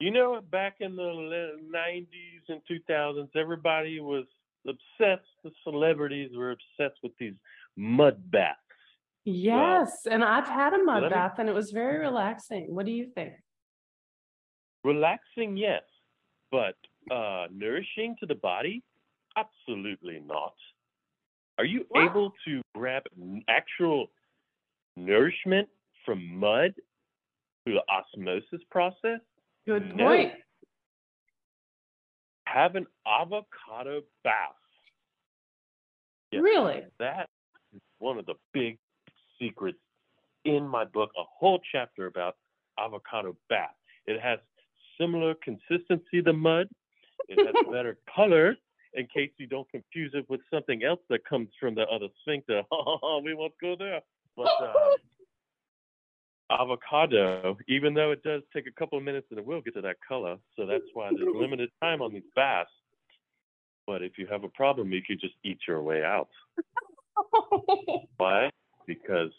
You 0.00 0.10
know, 0.10 0.40
back 0.50 0.76
in 0.80 0.96
the 0.96 1.56
90s 1.72 2.06
and 2.48 2.60
2000s, 2.70 3.28
everybody 3.36 4.00
was 4.00 4.24
obsessed. 4.66 5.28
The 5.44 5.50
celebrities 5.64 6.30
were 6.36 6.50
obsessed 6.52 6.98
with 7.02 7.12
these 7.18 7.34
mud 7.76 8.30
baths. 8.30 8.58
Yes, 9.24 10.00
and 10.10 10.24
I've 10.24 10.48
had 10.48 10.74
a 10.74 10.82
mud 10.82 11.02
let 11.02 11.10
me- 11.10 11.14
bath 11.14 11.38
and 11.38 11.48
it 11.48 11.54
was 11.54 11.70
very 11.70 11.98
relaxing. 11.98 12.74
What 12.74 12.86
do 12.86 12.92
you 12.92 13.06
think? 13.14 13.34
Relaxing, 14.84 15.56
yes, 15.56 15.82
but 16.50 16.74
uh, 17.10 17.46
nourishing 17.52 18.16
to 18.18 18.26
the 18.26 18.34
body, 18.34 18.82
absolutely 19.36 20.20
not. 20.26 20.54
Are 21.58 21.64
you 21.64 21.84
What? 21.90 22.04
able 22.10 22.32
to 22.46 22.62
grab 22.74 23.04
actual 23.48 24.08
nourishment 24.96 25.68
from 26.04 26.36
mud 26.38 26.74
through 27.64 27.74
the 27.74 27.84
osmosis 27.88 28.60
process? 28.70 29.20
Good 29.66 29.94
No. 29.96 30.04
point. 30.06 30.34
Have 32.46 32.76
an 32.76 32.86
avocado 33.06 34.02
bath. 34.24 34.56
Yes. 36.30 36.42
Really? 36.42 36.84
That 36.98 37.30
is 37.74 37.80
one 37.98 38.18
of 38.18 38.26
the 38.26 38.34
big 38.52 38.78
secrets 39.38 39.78
in 40.44 40.66
my 40.66 40.84
book, 40.84 41.10
a 41.16 41.22
whole 41.22 41.60
chapter 41.70 42.06
about 42.06 42.36
avocado 42.78 43.36
bath. 43.48 43.74
It 44.06 44.20
has 44.20 44.38
similar 44.98 45.34
consistency 45.36 46.22
to 46.22 46.32
mud. 46.32 46.68
It 47.28 47.38
has 47.38 47.54
better 47.72 47.96
color 48.14 48.56
in 48.94 49.06
case 49.06 49.30
you 49.38 49.46
don't 49.46 49.68
confuse 49.70 50.12
it 50.14 50.28
with 50.28 50.40
something 50.52 50.82
else 50.84 51.00
that 51.08 51.24
comes 51.24 51.48
from 51.58 51.74
the 51.74 51.86
other 51.88 52.08
sphincter. 52.20 52.62
we 53.24 53.34
won't 53.34 53.54
go 53.60 53.76
there. 53.78 54.00
But 54.36 54.48
uh, 54.60 54.96
avocado, 56.60 57.56
even 57.68 57.94
though 57.94 58.10
it 58.10 58.22
does 58.22 58.42
take 58.54 58.66
a 58.66 58.72
couple 58.72 58.98
of 58.98 59.04
minutes 59.04 59.26
and 59.30 59.38
it 59.38 59.46
will 59.46 59.60
get 59.60 59.74
to 59.74 59.80
that 59.82 59.96
color, 60.06 60.36
so 60.56 60.66
that's 60.66 60.84
why 60.94 61.10
there's 61.10 61.34
limited 61.34 61.70
time 61.80 62.02
on 62.02 62.12
these 62.12 62.22
baths. 62.34 62.70
But 63.86 64.02
if 64.02 64.12
you 64.16 64.26
have 64.30 64.44
a 64.44 64.48
problem, 64.48 64.92
you 64.92 65.02
could 65.06 65.20
just 65.20 65.34
eat 65.44 65.58
your 65.66 65.82
way 65.82 66.04
out. 66.04 66.28
Why? 68.16 68.50
Because 68.86 69.30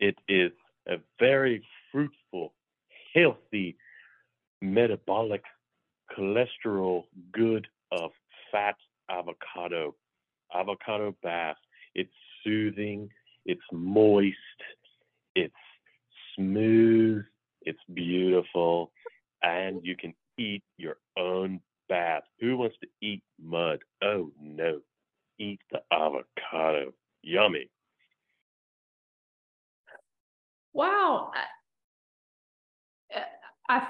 it 0.00 0.16
is 0.28 0.52
a 0.88 0.96
very 1.18 1.62
fruitful, 1.92 2.54
healthy, 3.14 3.76
metabolic, 4.62 5.42
cholesterol 6.16 7.04
good 7.32 7.66
of 7.92 8.10
fat 8.50 8.76
avocado. 9.10 9.94
Avocado 10.54 11.14
bath. 11.22 11.56
It's 11.94 12.12
soothing, 12.44 13.10
it's 13.44 13.60
moist, 13.72 14.36
it's 15.34 15.54
smooth, 16.36 17.24
it's 17.62 17.78
beautiful, 17.92 18.92
and 19.42 19.80
you 19.84 19.96
can 19.96 20.14
eat 20.38 20.62
your 20.76 20.98
own 21.18 21.60
bath. 21.88 22.22
Who 22.40 22.56
wants 22.56 22.76
to 22.82 22.88
eat 23.00 23.22
mud? 23.42 23.80
Oh 24.02 24.30
no. 24.40 24.80
Eat 25.38 25.60
the 25.70 25.82
avocado. 25.92 26.92
Yummy. 27.22 27.70
Wow. 30.72 31.30
I- 31.34 31.46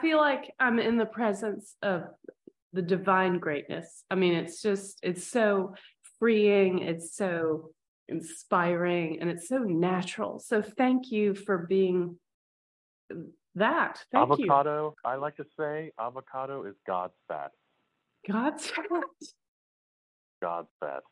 feel 0.00 0.18
like 0.18 0.54
I'm 0.60 0.78
in 0.78 0.96
the 0.96 1.06
presence 1.06 1.74
of 1.82 2.04
the 2.72 2.82
divine 2.82 3.38
greatness. 3.38 4.04
I 4.10 4.14
mean, 4.14 4.34
it's 4.34 4.62
just, 4.62 4.98
it's 5.02 5.26
so 5.26 5.74
freeing, 6.18 6.80
it's 6.80 7.16
so 7.16 7.70
inspiring, 8.08 9.18
and 9.20 9.28
it's 9.30 9.48
so 9.48 9.58
natural. 9.58 10.38
So 10.38 10.62
thank 10.62 11.10
you 11.10 11.34
for 11.34 11.66
being 11.68 12.18
that. 13.54 13.98
Thank 14.12 14.38
you. 14.38 14.44
avocado, 14.46 14.94
I 15.04 15.16
like 15.16 15.36
to 15.36 15.46
say 15.58 15.92
avocado 15.98 16.64
is 16.64 16.74
God's 16.86 17.14
fat. 17.28 17.52
God's 18.30 18.66
fat. 18.70 18.84
God's 20.42 20.68
fat. 20.80 21.02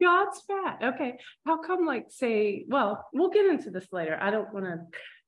God's 0.00 0.42
fat. 0.46 0.78
Okay. 0.82 1.18
How 1.46 1.60
come, 1.62 1.86
like, 1.86 2.06
say, 2.10 2.64
well, 2.68 3.06
we'll 3.12 3.30
get 3.30 3.46
into 3.46 3.70
this 3.70 3.86
later. 3.92 4.18
I 4.20 4.30
don't 4.30 4.52
want 4.52 4.66
to 4.66 4.80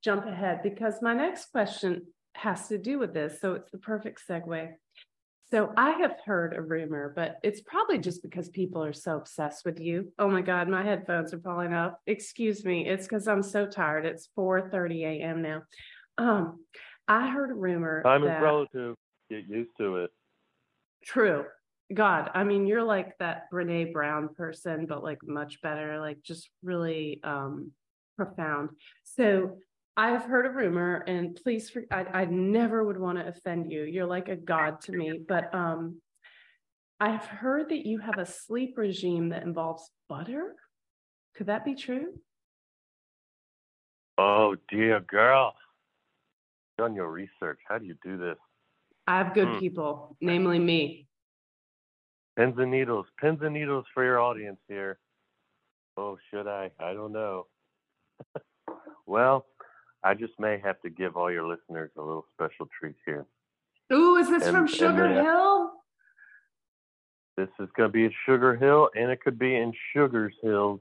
jump 0.03 0.27
ahead 0.27 0.61
because 0.63 1.01
my 1.01 1.15
next 1.15 1.51
question 1.53 2.03
has 2.35 2.69
to 2.69 2.79
do 2.79 2.99
with 2.99 3.15
this. 3.15 3.41
So 3.41 3.55
it's 3.55 3.71
the 3.71 3.79
perfect 3.79 4.21
segue. 4.29 4.73
So 5.51 5.73
I 5.77 5.91
have 5.93 6.17
heard 6.25 6.55
a 6.55 6.61
rumor, 6.63 7.13
but 7.15 7.37
it's 7.45 7.61
probably 7.61 7.99
just 7.99 8.21
because 8.23 8.49
people 8.49 8.83
are 8.83 8.93
so 8.93 9.17
obsessed 9.17 9.65
with 9.65 9.79
you. 9.79 10.13
Oh 10.19 10.29
my 10.29 10.43
God, 10.43 10.69
my 10.69 10.83
headphones 10.83 11.33
are 11.33 11.39
falling 11.39 11.73
off. 11.73 11.93
Excuse 12.07 12.65
me. 12.65 12.89
It's 12.89 13.07
because 13.07 13.29
I'm 13.29 13.45
so 13.45 13.65
tired. 13.67 14.07
It's 14.07 14.29
4 14.35 14.71
30 14.71 15.05
a.m. 15.05 15.43
now. 15.43 15.63
Um, 16.19 16.65
I 17.07 17.29
heard 17.29 17.53
a 17.53 17.55
rumor. 17.55 18.03
Time 18.03 18.25
is 18.25 18.29
that- 18.29 18.43
relative. 18.43 18.97
Get 19.31 19.49
used 19.49 19.71
to 19.79 19.97
it. 19.97 20.11
True. 21.05 21.45
God, 21.95 22.31
I 22.35 22.43
mean, 22.43 22.67
you're 22.67 22.83
like 22.83 23.17
that 23.19 23.45
Brene 23.53 23.93
Brown 23.93 24.31
person, 24.35 24.87
but 24.87 25.05
like 25.05 25.19
much 25.25 25.63
better, 25.63 26.01
like 26.01 26.21
just 26.23 26.51
really 26.65 27.21
um 27.23 27.71
profound. 28.17 28.71
So 29.05 29.59
I've 29.97 30.25
heard 30.25 30.45
a 30.45 30.51
rumor, 30.51 31.03
and 31.07 31.35
please, 31.43 31.71
for, 31.71 31.83
I, 31.91 32.05
I 32.13 32.25
never 32.27 32.85
would 32.85 32.99
want 32.99 33.19
to 33.19 33.27
offend 33.27 33.73
you. 33.73 33.83
You're 33.83 34.07
like 34.07 34.29
a 34.29 34.37
god 34.37 34.83
to 34.83 34.93
me, 34.93 35.21
but 35.27 35.55
um, 35.55 36.03
I've 37.01 37.25
heard 37.25 37.71
that 37.71 37.87
you 37.87 37.99
have 38.01 38.19
a 38.19 38.27
sleep 38.27 38.75
regime 38.77 39.31
that 39.31 39.43
involves 39.43 39.91
butter. 40.09 40.55
Could 41.35 41.47
that 41.47 41.65
be 41.65 41.75
true? 41.75 42.15
Oh 44.19 44.57
dear 44.71 45.01
girl. 45.01 45.55
Done 46.79 46.95
your 46.95 47.11
research. 47.11 47.59
How 47.69 47.79
do 47.79 47.87
you 47.87 47.97
do 48.03 48.19
this? 48.19 48.37
I 49.07 49.19
have 49.19 49.35
good 49.35 49.49
Hmm. 49.49 49.59
people, 49.59 50.17
namely 50.21 50.59
me. 50.59 51.07
Pins 52.37 52.55
and 52.59 52.71
needles. 52.71 53.07
Pins 53.19 53.39
and 53.43 53.55
needles 53.55 53.87
for 53.95 54.05
your 54.05 54.21
audience 54.21 54.59
here. 54.69 54.99
Oh, 55.97 56.19
should 56.31 56.47
I? 56.47 56.71
I 56.79 56.93
don't 56.93 57.13
know. 57.13 57.47
well, 59.07 59.47
I 60.07 60.15
just 60.15 60.39
may 60.39 60.61
have 60.63 60.81
to 60.83 60.89
give 60.91 61.17
all 61.17 61.33
your 61.33 61.49
listeners 61.49 61.91
a 61.99 62.01
little 62.01 62.25
special 62.33 62.69
treat 62.79 62.95
here. 63.05 63.27
Ooh, 63.93 64.15
is 64.17 64.31
this 64.31 64.47
And- 64.47 64.57
from 64.57 64.67
Sugar 64.69 65.09
then- 65.09 65.25
Hill? 65.25 65.73
This 67.37 67.49
is 67.59 67.69
going 67.73 67.89
to 67.89 67.93
be 67.93 68.07
at 68.07 68.13
Sugar 68.25 68.55
Hill, 68.55 68.89
and 68.95 69.11
it 69.11 69.21
could 69.21 69.39
be 69.39 69.57
in 69.57 69.75
Sugar's 69.93 70.35
Hills, 70.43 70.81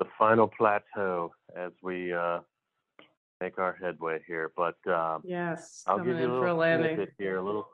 the 0.00 0.04
final 0.18 0.48
plateau, 0.48 1.32
as 1.54 1.72
we 1.82 2.12
uh, 2.12 2.40
make 3.40 3.58
our 3.58 3.74
headway 3.74 4.22
here. 4.26 4.50
But 4.56 4.76
um, 4.88 5.22
Yes, 5.24 5.84
I'll 5.86 5.98
give 5.98 6.08
you 6.08 6.12
a 6.14 6.16
a 6.28 6.54
little 6.54 6.60
snippet 6.60 7.14
here, 7.16 7.36
a 7.36 7.42
little, 7.42 7.68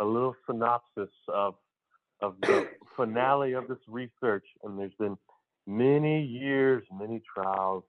a 0.00 0.04
little 0.04 0.34
synopsis 0.46 1.10
of 1.28 1.54
of 2.20 2.40
the 2.42 2.68
finale 2.96 3.52
of 3.54 3.66
this 3.66 3.80
research. 3.88 4.46
And 4.62 4.78
there's 4.78 4.94
been 4.94 5.16
many 5.66 6.22
years, 6.22 6.84
many 6.92 7.20
trials, 7.34 7.84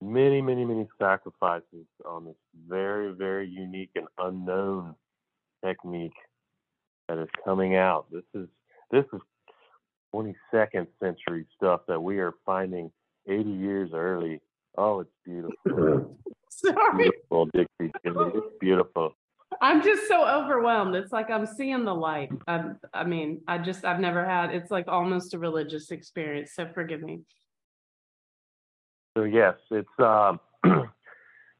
many, 0.00 0.40
many, 0.40 0.64
many 0.64 0.88
sacrifices 0.98 1.86
on 2.06 2.24
this 2.24 2.36
very, 2.68 3.12
very 3.12 3.48
unique 3.48 3.90
and 3.96 4.06
unknown 4.18 4.94
technique 5.64 6.12
that 7.08 7.18
is 7.18 7.28
coming 7.44 7.76
out. 7.76 8.06
This 8.10 8.24
is 8.34 8.48
this 8.90 9.04
is 9.12 9.20
22nd 10.14 10.86
century 11.00 11.46
stuff 11.56 11.82
that 11.88 12.00
we 12.00 12.18
are 12.18 12.34
finding 12.44 12.90
80 13.28 13.50
years 13.50 13.90
early. 13.94 14.40
Oh, 14.76 15.00
it's 15.00 15.10
beautiful. 15.24 16.16
Sorry. 16.50 16.98
beautiful, 16.98 17.46
Dixie. 17.54 17.92
It's 18.04 18.46
beautiful. 18.60 19.12
I'm 19.60 19.82
just 19.82 20.08
so 20.08 20.26
overwhelmed. 20.26 20.94
It's 20.94 21.12
like 21.12 21.30
I'm 21.30 21.46
seeing 21.46 21.84
the 21.84 21.94
light. 21.94 22.30
I'm, 22.46 22.78
I 22.94 23.04
mean, 23.04 23.42
I 23.46 23.58
just, 23.58 23.84
I've 23.84 24.00
never 24.00 24.24
had, 24.24 24.50
it's 24.50 24.70
like 24.70 24.86
almost 24.88 25.34
a 25.34 25.38
religious 25.38 25.90
experience. 25.90 26.52
So 26.54 26.68
forgive 26.72 27.02
me. 27.02 27.20
So 29.16 29.24
yes, 29.24 29.54
it's 29.70 29.88
um, 29.98 30.40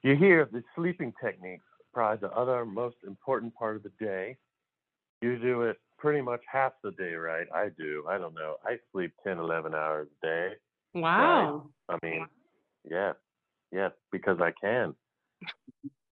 you 0.02 0.16
hear 0.16 0.48
the 0.50 0.62
sleeping 0.76 1.12
techniques, 1.22 1.64
probably 1.92 2.28
the 2.28 2.34
other 2.34 2.64
most 2.64 2.96
important 3.06 3.54
part 3.54 3.76
of 3.76 3.82
the 3.82 3.92
day. 3.98 4.36
You 5.20 5.38
do 5.38 5.62
it 5.62 5.78
pretty 5.98 6.22
much 6.22 6.40
half 6.50 6.72
the 6.82 6.92
day, 6.92 7.14
right? 7.14 7.46
I 7.54 7.68
do. 7.76 8.04
I 8.08 8.18
don't 8.18 8.34
know. 8.34 8.56
I 8.64 8.78
sleep 8.92 9.12
10, 9.24 9.38
11 9.38 9.74
hours 9.74 10.08
a 10.22 10.26
day. 10.26 10.48
Wow. 10.94 11.68
I 11.88 11.98
mean, 12.02 12.26
yeah, 12.88 13.12
yeah, 13.70 13.90
because 14.10 14.38
I 14.40 14.52
can. 14.60 14.94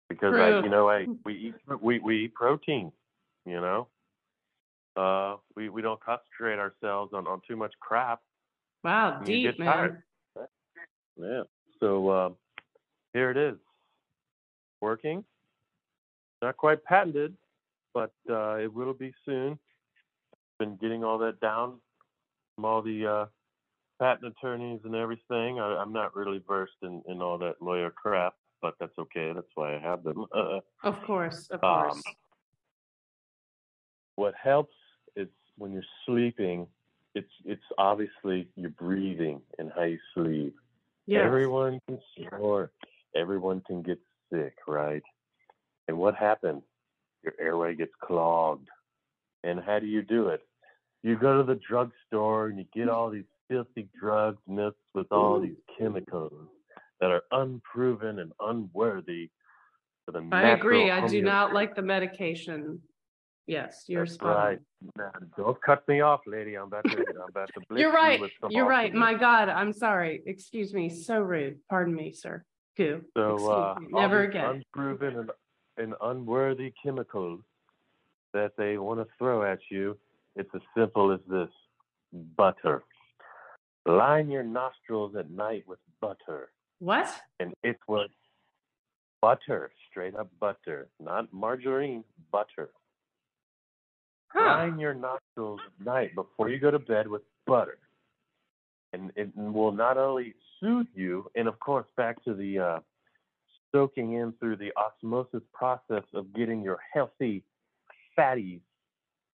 Because 0.08 0.34
I, 0.34 0.60
you 0.60 0.70
know, 0.70 0.88
I 0.88 1.06
we 1.24 1.34
eat 1.34 1.54
we 1.82 1.98
we 1.98 2.24
eat 2.24 2.34
protein. 2.34 2.90
You 3.44 3.60
know, 3.60 3.88
uh, 4.96 5.36
we 5.54 5.68
we 5.68 5.82
don't 5.82 6.00
concentrate 6.02 6.58
ourselves 6.58 7.12
on 7.14 7.26
on 7.26 7.40
too 7.46 7.56
much 7.56 7.72
crap. 7.80 8.20
Wow. 8.84 9.20
Deep, 9.24 9.58
man. 9.58 9.66
tired. 9.66 10.02
Yeah. 11.20 11.42
So 11.80 12.10
um, 12.10 12.36
here 13.12 13.30
it 13.30 13.36
is, 13.36 13.56
working. 14.80 15.24
Not 16.42 16.56
quite 16.56 16.84
patented, 16.84 17.34
but 17.94 18.12
uh, 18.30 18.56
it 18.56 18.72
will 18.72 18.94
be 18.94 19.12
soon. 19.24 19.58
Been 20.58 20.76
getting 20.76 21.02
all 21.04 21.18
that 21.18 21.40
down 21.40 21.80
from 22.54 22.64
all 22.64 22.82
the 22.82 23.06
uh, 23.06 23.26
patent 24.00 24.34
attorneys 24.36 24.80
and 24.84 24.94
everything. 24.94 25.58
I, 25.60 25.76
I'm 25.76 25.92
not 25.92 26.14
really 26.14 26.42
versed 26.46 26.72
in, 26.82 27.02
in 27.08 27.20
all 27.22 27.38
that 27.38 27.60
lawyer 27.60 27.90
crap, 27.90 28.34
but 28.62 28.74
that's 28.78 28.96
okay. 28.98 29.32
That's 29.34 29.46
why 29.54 29.76
I 29.76 29.78
have 29.80 30.02
them. 30.04 30.26
Of 30.84 31.02
course. 31.02 31.48
Of 31.50 31.62
Um, 31.64 31.70
course. 31.90 32.02
what 34.16 34.34
helps 34.40 34.74
is 35.16 35.28
when 35.56 35.72
you're 35.72 35.82
sleeping, 36.06 36.66
it's 37.16 37.30
it's 37.44 37.62
obviously 37.78 38.48
your 38.54 38.70
breathing 38.70 39.40
and 39.58 39.72
how 39.74 39.82
you 39.84 39.98
sleep. 40.14 40.54
Yes. 41.08 41.22
Everyone 41.24 41.80
can 41.88 41.98
snore. 42.14 42.70
Everyone 43.16 43.62
can 43.66 43.82
get 43.82 43.98
sick, 44.30 44.52
right? 44.68 45.02
And 45.88 45.96
what 45.96 46.14
happens? 46.14 46.62
Your 47.24 47.32
airway 47.40 47.74
gets 47.74 47.94
clogged. 48.04 48.68
And 49.42 49.58
how 49.58 49.78
do 49.78 49.86
you 49.86 50.02
do 50.02 50.28
it? 50.28 50.42
You 51.02 51.16
go 51.16 51.38
to 51.38 51.44
the 51.44 51.58
drugstore 51.66 52.48
and 52.48 52.58
you 52.58 52.66
get 52.74 52.88
mm. 52.88 52.92
all 52.92 53.08
these 53.08 53.24
filthy 53.48 53.88
drugs 53.98 54.36
mixed 54.46 54.76
with 54.94 55.06
all 55.10 55.40
these 55.40 55.56
chemicals 55.78 56.34
that 57.00 57.10
are 57.10 57.22
unproven 57.32 58.18
and 58.18 58.32
unworthy 58.40 59.30
for 60.04 60.12
the 60.12 60.28
I 60.30 60.50
agree. 60.50 60.90
I 60.90 61.06
do 61.06 61.22
not 61.22 61.54
like 61.54 61.74
the 61.74 61.80
medication. 61.80 62.82
Yes, 63.48 63.84
you're 63.86 64.04
That's 64.04 64.14
spot 64.14 64.36
right. 64.36 64.58
Now, 64.98 65.10
don't 65.38 65.60
cut 65.62 65.88
me 65.88 66.02
off, 66.02 66.20
lady. 66.26 66.54
I'm 66.56 66.64
about 66.66 66.84
to. 66.84 66.98
I'm 66.98 67.30
about 67.30 67.48
to. 67.54 67.60
blitz 67.68 67.80
You're 67.80 67.90
you 67.90 67.96
right. 67.96 68.20
some 68.42 68.50
You're 68.50 68.68
right. 68.68 68.92
My 68.92 69.14
God, 69.14 69.48
I'm 69.48 69.72
sorry. 69.72 70.22
Excuse 70.26 70.74
me. 70.74 70.90
So 70.90 71.18
rude. 71.20 71.58
Pardon 71.70 71.94
me, 71.94 72.12
sir. 72.12 72.44
Goo. 72.76 73.00
So 73.16 73.50
uh, 73.50 73.76
Never 73.90 74.22
again. 74.24 74.62
unproven 74.76 75.16
and, 75.18 75.30
and 75.78 75.94
unworthy 76.02 76.74
chemicals 76.80 77.40
that 78.34 78.52
they 78.58 78.76
want 78.76 79.00
to 79.00 79.06
throw 79.18 79.50
at 79.50 79.60
you. 79.70 79.96
It's 80.36 80.50
as 80.54 80.60
simple 80.76 81.10
as 81.10 81.20
this: 81.26 81.48
butter. 82.36 82.82
Line 83.86 84.30
your 84.30 84.42
nostrils 84.42 85.16
at 85.16 85.30
night 85.30 85.64
with 85.66 85.78
butter, 86.02 86.50
What? 86.80 87.08
and 87.40 87.54
it 87.62 87.78
will 87.88 88.08
butter, 89.22 89.70
straight 89.90 90.14
up 90.14 90.28
butter, 90.38 90.88
not 91.00 91.32
margarine, 91.32 92.04
butter. 92.30 92.68
Huh. 94.28 94.40
Line 94.40 94.78
your 94.78 94.94
nostrils 94.94 95.60
at 95.66 95.86
night 95.86 96.14
before 96.14 96.50
you 96.50 96.58
go 96.58 96.70
to 96.70 96.78
bed 96.78 97.08
with 97.08 97.22
butter. 97.46 97.78
And 98.92 99.12
it 99.16 99.34
will 99.36 99.72
not 99.72 99.96
only 99.96 100.34
soothe 100.60 100.86
you, 100.94 101.30
and 101.34 101.48
of 101.48 101.58
course, 101.60 101.86
back 101.96 102.22
to 102.24 102.34
the 102.34 102.58
uh, 102.58 102.78
soaking 103.72 104.14
in 104.14 104.32
through 104.40 104.56
the 104.56 104.72
osmosis 104.76 105.42
process 105.52 106.04
of 106.14 106.32
getting 106.34 106.62
your 106.62 106.78
healthy 106.92 107.42
fatties 108.18 108.60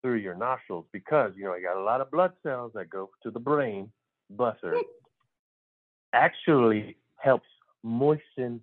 through 0.02 0.16
your 0.16 0.34
nostrils, 0.34 0.84
because 0.92 1.32
you 1.36 1.44
know 1.44 1.54
you 1.54 1.62
got 1.62 1.76
a 1.76 1.82
lot 1.82 2.00
of 2.00 2.10
blood 2.10 2.32
cells 2.42 2.72
that 2.74 2.90
go 2.90 3.10
to 3.22 3.30
the 3.30 3.40
brain. 3.40 3.90
Butter 4.30 4.76
actually 6.12 6.96
helps 7.16 7.46
moisten, 7.82 8.60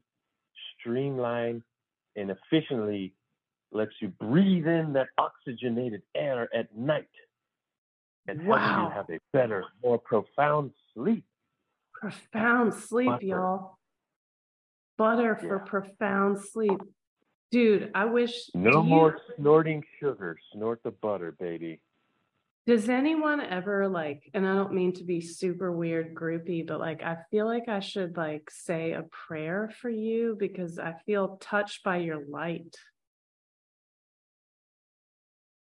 streamline, 0.79 1.63
and 2.15 2.31
efficiently 2.31 3.13
lets 3.71 3.91
you 4.01 4.09
breathe 4.09 4.67
in 4.67 4.93
that 4.93 5.07
oxygenated 5.17 6.01
air 6.15 6.49
at 6.53 6.75
night 6.75 7.07
and 8.27 8.41
helps 8.41 8.61
you 8.61 8.89
have 8.95 9.09
a 9.09 9.19
better, 9.33 9.63
more 9.83 9.97
profound 9.97 10.71
sleep. 10.93 11.23
Profound 11.93 12.73
sleep, 12.73 13.07
Butter. 13.07 13.25
y'all. 13.25 13.77
Butter 14.97 15.35
for 15.35 15.57
Yeah. 15.57 15.63
profound 15.65 16.39
sleep. 16.39 16.79
Dude, 17.51 17.91
I 17.95 18.05
wish. 18.05 18.49
No 18.53 18.71
do 18.71 18.77
you- 18.77 18.83
more 18.83 19.19
snorting 19.35 19.83
sugar. 19.99 20.37
Snort 20.53 20.81
the 20.83 20.91
butter, 20.91 21.31
baby. 21.33 21.81
Does 22.67 22.87
anyone 22.89 23.41
ever 23.41 23.87
like, 23.87 24.29
and 24.35 24.47
I 24.47 24.53
don't 24.53 24.73
mean 24.73 24.93
to 24.93 25.03
be 25.03 25.19
super 25.19 25.71
weird 25.71 26.13
groupie, 26.13 26.65
but 26.65 26.79
like 26.79 27.01
I 27.03 27.17
feel 27.31 27.45
like 27.47 27.67
I 27.67 27.79
should 27.79 28.15
like 28.15 28.49
say 28.51 28.91
a 28.93 29.03
prayer 29.03 29.69
for 29.81 29.89
you 29.89 30.35
because 30.39 30.77
I 30.77 30.93
feel 31.05 31.37
touched 31.37 31.83
by 31.83 31.97
your 31.97 32.23
light. 32.27 32.75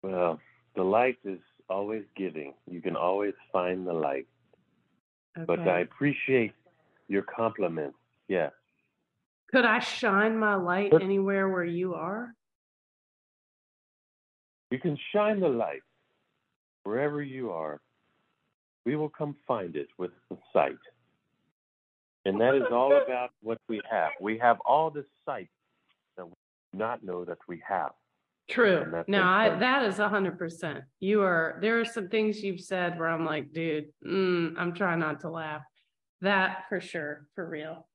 Well, 0.01 0.39
the 0.75 0.83
light 0.83 1.17
is 1.23 1.39
always 1.69 2.03
giving. 2.15 2.53
You 2.69 2.81
can 2.81 2.95
always 2.95 3.33
find 3.51 3.85
the 3.85 3.93
light. 3.93 4.27
But 5.45 5.59
I 5.59 5.79
appreciate 5.81 6.53
your 7.07 7.21
compliments. 7.21 7.97
Yeah. 8.27 8.49
Could 9.51 9.65
I 9.65 9.79
shine 9.79 10.37
my 10.37 10.55
light 10.55 10.93
anywhere 10.93 11.49
where 11.49 11.63
you 11.63 11.95
are? 11.95 12.33
You 14.71 14.79
can 14.79 14.97
shine 15.11 15.39
the 15.39 15.49
light 15.49 15.81
wherever 16.83 17.21
you 17.23 17.51
are. 17.51 17.81
We 18.85 18.95
will 18.95 19.09
come 19.09 19.35
find 19.47 19.75
it 19.75 19.87
with 19.97 20.11
the 20.29 20.37
sight. 20.53 20.77
And 22.25 22.39
that 22.41 22.55
is 22.55 22.63
all 22.71 22.95
about 23.05 23.31
what 23.41 23.59
we 23.67 23.81
have. 23.89 24.11
We 24.21 24.37
have 24.37 24.59
all 24.65 24.91
this 24.91 25.05
sight 25.25 25.49
that 26.17 26.25
we 26.25 26.33
do 26.73 26.77
not 26.77 27.03
know 27.03 27.25
that 27.25 27.39
we 27.47 27.61
have. 27.67 27.91
True. 28.49 28.85
That 28.91 29.07
No, 29.07 29.23
I, 29.23 29.57
that 29.59 29.85
is 29.85 29.99
a 29.99 30.09
hundred 30.09 30.37
percent. 30.39 30.79
You 30.99 31.21
are, 31.21 31.59
there 31.61 31.79
are 31.79 31.85
some 31.85 32.09
things 32.09 32.41
you've 32.41 32.61
said 32.61 32.97
where 32.97 33.07
I'm 33.07 33.25
like, 33.25 33.53
dude, 33.53 33.85
mm, 34.05 34.53
I'm 34.57 34.73
trying 34.73 34.99
not 34.99 35.19
to 35.21 35.29
laugh. 35.29 35.61
That 36.21 36.63
for 36.67 36.81
sure, 36.81 37.27
for 37.35 37.47
real. 37.47 37.87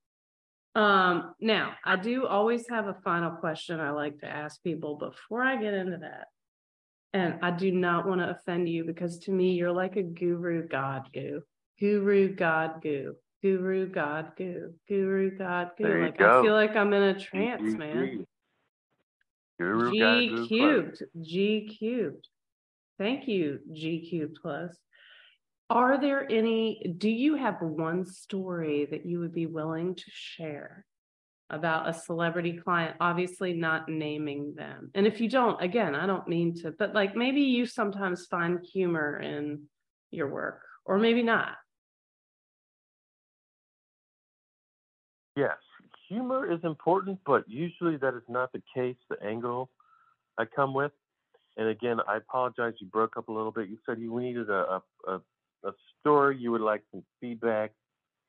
Um, 0.77 1.35
now 1.41 1.75
I 1.85 1.97
do 1.97 2.27
always 2.27 2.69
have 2.69 2.87
a 2.87 2.95
final 3.05 3.33
question 3.33 3.81
I 3.81 3.91
like 3.91 4.19
to 4.21 4.27
ask 4.27 4.63
people 4.63 4.97
before 4.97 5.43
I 5.43 5.57
get 5.57 5.75
into 5.75 5.99
that. 5.99 6.29
And 7.13 7.39
I 7.43 7.53
do 7.53 7.71
not 7.71 8.09
want 8.09 8.21
to 8.23 8.31
offend 8.31 8.69
you 8.69 8.85
because 8.85 9.19
to 9.21 9.31
me, 9.31 9.53
you're 9.53 9.73
like 9.73 9.97
a 9.97 10.03
guru 10.03 10.67
god 10.67 11.11
goo, 11.15 11.43
guru 11.79 12.35
god 12.35 12.83
goo, 12.83 13.15
guru 13.41 13.89
god 13.89 14.33
goo, 14.37 14.73
guru 14.89 15.37
god 15.37 15.71
goo. 15.79 15.85
There 15.85 15.99
you 15.99 16.05
Like 16.07 16.21
I 16.21 16.25
go. 16.25 16.43
feel 16.43 16.55
like 16.55 16.75
I'm 16.75 16.93
in 16.93 17.03
a 17.03 17.21
trance, 17.21 17.63
man. 17.75 18.25
Guru 19.65 19.93
G 19.93 20.47
cubed, 20.49 21.03
G 21.21 21.77
cubed. 21.79 22.29
Thank 22.99 23.27
you, 23.27 23.61
G 23.73 24.09
cubed 24.09 24.39
plus. 24.41 24.77
Are 25.71 26.01
there 26.01 26.31
any, 26.31 26.95
do 26.99 27.09
you 27.09 27.37
have 27.37 27.57
one 27.61 28.05
story 28.05 28.87
that 28.91 29.07
you 29.07 29.21
would 29.21 29.33
be 29.33 29.47
willing 29.47 29.95
to 29.95 30.05
share 30.07 30.85
about 31.49 31.89
a 31.89 31.95
celebrity 31.95 32.61
client? 32.63 32.97
Obviously, 33.01 33.55
not 33.55 33.89
naming 33.89 34.55
them. 34.55 34.91
And 34.95 35.07
if 35.07 35.21
you 35.21 35.29
don't, 35.29 35.61
again, 35.63 35.95
I 35.95 36.07
don't 36.07 36.29
mean 36.29 36.55
to, 36.57 36.71
but 36.79 36.95
like 36.95 37.17
maybe 37.17 37.41
you 37.41 37.65
sometimes 37.65 38.27
find 38.27 38.61
humor 38.63 39.19
in 39.19 39.65
your 40.11 40.29
work, 40.29 40.61
or 40.85 40.99
maybe 40.99 41.23
not. 41.23 41.57
Yes, 45.37 45.57
humor 46.09 46.51
is 46.51 46.61
important, 46.63 47.19
but 47.27 47.45
usually 47.49 47.97
that 47.99 48.15
is 48.15 48.23
not 48.29 48.53
the 48.53 48.63
case, 48.75 48.97
the 49.09 49.23
angle 49.23 49.71
I 50.39 50.45
come 50.45 50.75
with. 50.75 50.93
And 51.57 51.69
again, 51.69 51.99
I 52.09 52.17
apologize, 52.17 52.75
you 52.81 52.89
broke 52.89 53.17
up 53.17 53.29
a 53.29 53.33
little 53.33 53.53
bit. 53.53 53.69
You 53.69 53.79
said 53.87 53.99
you 53.99 54.19
needed 54.19 54.51
a, 54.51 54.53
a, 54.53 54.83
a, 55.09 55.21
a 55.65 55.73
story, 56.01 56.37
you 56.39 56.51
would 56.51 56.61
like 56.61 56.83
some 56.91 57.05
feedback 57.21 57.73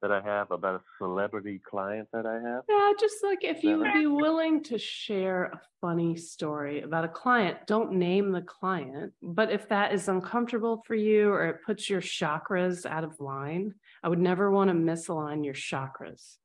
that 0.01 0.11
I 0.11 0.21
have 0.21 0.51
about 0.51 0.75
a 0.75 0.81
celebrity 0.99 1.59
client 1.67 2.07
that 2.13 2.25
I 2.25 2.35
have. 2.35 2.63
Yeah, 2.69 2.91
just 2.99 3.15
like 3.23 3.43
if 3.43 3.63
you 3.63 3.79
would 3.79 3.93
be 3.93 4.05
willing 4.05 4.61
to 4.65 4.77
share 4.77 5.45
a 5.45 5.61
funny 5.81 6.15
story 6.15 6.81
about 6.81 7.05
a 7.05 7.07
client, 7.09 7.57
don't 7.65 7.93
name 7.93 8.31
the 8.31 8.41
client. 8.41 9.13
But 9.23 9.51
if 9.51 9.67
that 9.69 9.93
is 9.93 10.07
uncomfortable 10.07 10.83
for 10.85 10.93
you 10.95 11.29
or 11.29 11.47
it 11.47 11.63
puts 11.65 11.89
your 11.89 12.01
chakras 12.01 12.85
out 12.85 13.03
of 13.03 13.19
line, 13.19 13.73
I 14.03 14.09
would 14.09 14.19
never 14.19 14.51
want 14.51 14.69
to 14.69 14.75
misalign 14.75 15.43
your 15.43 15.55
chakras. 15.55 16.37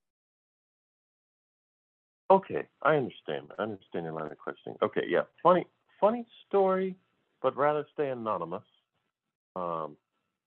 Okay, 2.31 2.63
I 2.83 2.95
understand. 2.95 3.49
I 3.59 3.63
understand 3.63 4.05
your 4.05 4.13
line 4.13 4.31
of 4.31 4.39
questioning. 4.39 4.79
Okay, 4.83 5.03
yeah, 5.09 5.23
funny, 5.43 5.67
funny 6.01 6.25
story, 6.47 6.95
but 7.43 7.57
rather 7.57 7.85
stay 7.93 8.11
anonymous 8.11 8.63
um, 9.57 9.97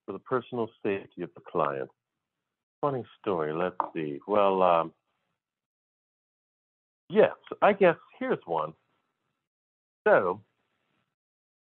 for 0.06 0.12
the 0.12 0.18
personal 0.18 0.70
safety 0.82 1.22
of 1.22 1.30
the 1.34 1.42
client. 1.46 1.90
Funny 2.80 3.04
story. 3.20 3.52
Let's 3.52 3.76
see. 3.94 4.18
Well, 4.26 4.62
um, 4.62 4.92
yes, 7.10 7.32
I 7.60 7.74
guess 7.74 7.96
here's 8.18 8.38
one. 8.46 8.72
So, 10.08 10.40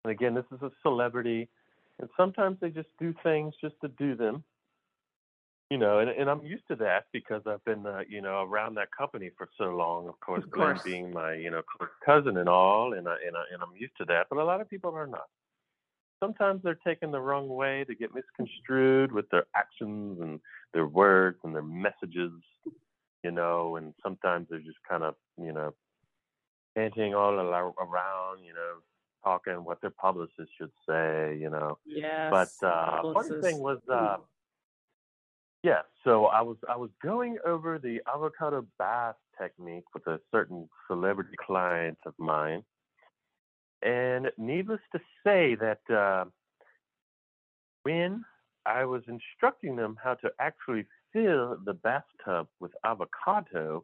and 0.05 0.11
again, 0.11 0.33
this 0.33 0.45
is 0.51 0.61
a 0.63 0.71
celebrity, 0.81 1.49
and 1.99 2.09
sometimes 2.17 2.57
they 2.61 2.69
just 2.69 2.89
do 2.99 3.13
things 3.23 3.53
just 3.61 3.75
to 3.81 3.89
do 3.89 4.15
them 4.15 4.43
you 5.69 5.77
know, 5.77 5.99
and, 5.99 6.10
and 6.10 6.29
I'm 6.29 6.43
used 6.43 6.67
to 6.69 6.75
that 6.77 7.05
because 7.13 7.43
I've 7.45 7.63
been, 7.63 7.86
uh, 7.86 8.01
you 8.10 8.21
know, 8.21 8.43
around 8.43 8.75
that 8.75 8.89
company 8.97 9.29
for 9.38 9.47
so 9.58 9.65
long. 9.65 10.08
Of 10.08 10.19
course, 10.19 10.43
Of 10.43 10.49
Glenn 10.49 10.79
being 10.84 11.12
my, 11.12 11.36
you 11.36 11.51
know, 11.51 11.62
cousin 12.03 12.38
and 12.38 12.49
all, 12.49 12.93
and 12.93 13.08
I, 13.08 13.15
and 13.25 13.38
I, 13.38 13.43
and 13.53 13.62
I'm 13.62 13.75
used 13.77 13.95
to 13.99 14.05
that. 14.05 14.27
But 14.29 14.39
a 14.39 14.43
lot 14.43 14.62
of 14.62 14.69
people 14.69 14.95
are 14.95 15.08
not. 15.08 15.27
Sometimes 16.21 16.62
they're 16.63 16.79
taken 16.86 17.12
the 17.12 17.21
wrong 17.21 17.47
way. 17.47 17.86
They 17.88 17.93
get 17.93 18.15
misconstrued 18.15 19.12
with 19.12 19.29
their 19.29 19.45
actions 19.55 20.19
and 20.19 20.39
their 20.73 20.88
words 20.88 21.38
and 21.43 21.55
their 21.55 21.62
messages, 21.62 22.34
you 23.23 23.32
know. 23.32 23.75
And 23.75 23.93
sometimes 24.01 24.47
they're 24.49 24.60
just 24.60 24.79
kind 24.89 25.03
of, 25.03 25.15
you 25.38 25.53
know, 25.53 25.73
panting 26.75 27.13
all 27.13 27.36
around, 27.36 28.43
you 28.43 28.53
know, 28.53 28.79
talking 29.23 29.63
what 29.63 29.82
their 29.82 29.91
publicist 29.91 30.49
should 30.58 30.71
say, 30.88 31.38
you 31.39 31.49
know. 31.49 31.77
Yes. 31.86 32.32
But 32.32 32.67
uh, 32.67 33.13
funny 33.13 33.41
thing 33.41 33.60
was, 33.60 33.79
uh, 33.89 34.17
yeah. 35.63 35.81
So 36.03 36.25
I 36.25 36.41
was 36.41 36.57
I 36.69 36.77
was 36.77 36.89
going 37.03 37.37
over 37.45 37.77
the 37.77 37.99
avocado 38.13 38.65
bath 38.77 39.15
technique 39.39 39.85
with 39.93 40.07
a 40.07 40.19
certain 40.31 40.69
celebrity 40.87 41.35
client 41.45 41.97
of 42.05 42.13
mine, 42.17 42.63
and 43.81 44.31
needless 44.37 44.81
to 44.93 44.99
say 45.23 45.55
that 45.55 45.93
uh, 45.93 46.25
when 47.83 48.23
I 48.65 48.85
was 48.85 49.03
instructing 49.07 49.75
them 49.75 49.97
how 50.01 50.15
to 50.15 50.29
actually 50.39 50.85
fill 51.11 51.57
the 51.65 51.73
bathtub 51.73 52.47
with 52.59 52.71
avocado, 52.85 53.83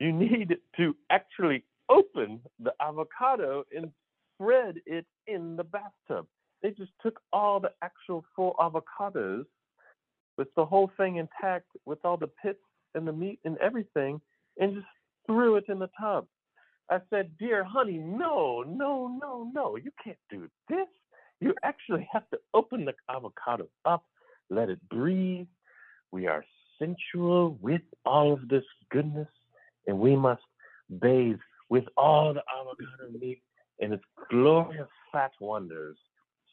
you 0.00 0.12
need 0.12 0.56
to 0.76 0.96
actually 1.10 1.64
open 1.88 2.40
the 2.58 2.72
avocado 2.80 3.64
and 3.76 3.90
spread 4.34 4.76
it 4.86 5.06
in 5.26 5.56
the 5.56 5.64
bathtub. 5.64 6.26
They 6.62 6.70
just 6.70 6.92
took 7.02 7.20
all 7.32 7.60
the 7.60 7.72
actual 7.82 8.24
full 8.34 8.54
avocados 8.58 9.44
with 10.38 10.48
the 10.56 10.64
whole 10.64 10.90
thing 10.96 11.16
intact, 11.16 11.66
with 11.84 11.98
all 12.04 12.16
the 12.16 12.30
pits 12.42 12.60
and 12.94 13.06
the 13.06 13.12
meat 13.12 13.38
and 13.44 13.56
everything, 13.58 14.20
and 14.58 14.74
just 14.74 14.86
threw 15.26 15.56
it 15.56 15.64
in 15.68 15.78
the 15.78 15.90
tub. 16.00 16.26
I 16.90 16.98
said, 17.10 17.30
Dear 17.38 17.64
honey, 17.64 17.98
no, 17.98 18.64
no, 18.66 19.18
no, 19.20 19.50
no, 19.54 19.76
you 19.76 19.90
can't 20.02 20.18
do 20.30 20.48
this. 20.68 20.88
You 21.40 21.54
actually 21.62 22.08
have 22.12 22.28
to 22.30 22.38
open 22.54 22.84
the 22.84 22.92
avocado 23.08 23.66
up, 23.84 24.04
let 24.50 24.68
it 24.68 24.78
breathe. 24.88 25.46
We 26.10 26.26
are 26.26 26.44
sensual 26.78 27.58
with 27.60 27.80
all 28.04 28.32
of 28.32 28.48
this 28.48 28.64
goodness, 28.90 29.28
and 29.86 29.98
we 29.98 30.14
must 30.14 30.42
bathe 31.00 31.38
with 31.68 31.84
all 31.96 32.34
the 32.34 32.42
avocado 32.60 33.18
meat 33.18 33.42
and 33.80 33.94
its 33.94 34.04
glorious 34.30 34.88
fat 35.10 35.32
wonders. 35.40 35.96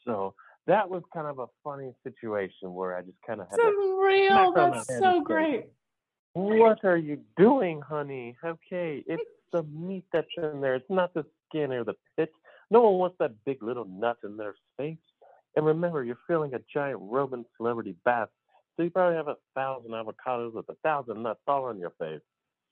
So 0.06 0.34
that 0.67 0.89
was 0.89 1.04
kind 1.13 1.28
of 1.28 1.39
a 1.39 1.48
funny 1.63 1.93
situation 2.04 2.74
where 2.74 2.95
I 2.95 3.02
just 3.02 3.17
kind 3.26 3.41
of 3.41 3.48
had 3.50 3.60
real. 3.60 4.54
That's 4.54 4.88
so 4.88 5.19
say, 5.19 5.24
great. 5.24 5.65
What 6.34 6.84
are 6.84 6.98
you 6.98 7.19
doing, 7.38 7.82
honey? 7.82 8.36
Okay, 8.45 9.04
it's 9.08 9.24
the 9.52 9.63
meat 9.63 10.06
that's 10.13 10.28
in 10.38 10.62
there. 10.62 10.76
It's 10.76 10.89
not 10.89 11.13
the 11.13 11.26
skin 11.48 11.72
or 11.72 11.84
the 11.84 11.95
pit. 12.15 12.32
No 12.69 12.82
one 12.82 13.00
wants 13.00 13.15
that 13.19 13.32
big 13.45 13.63
little 13.63 13.86
nut 13.86 14.17
in 14.24 14.38
their 14.38 14.54
face. 14.78 14.98
And 15.56 15.65
remember, 15.65 16.04
you're 16.04 16.19
feeling 16.28 16.54
a 16.54 16.60
giant 16.72 17.00
Roman 17.02 17.43
celebrity 17.58 17.95
bath, 18.06 18.30
so 18.78 18.84
you 18.84 18.91
probably 18.91 19.17
have 19.17 19.28
a 19.28 19.36
thousand 19.56 19.91
avocados 19.91 20.54
with 20.54 20.69
a 20.69 20.76
thousand 20.84 21.24
nuts 21.24 21.39
all 21.48 21.65
on 21.65 21.80
your 21.80 21.91
face, 22.00 22.22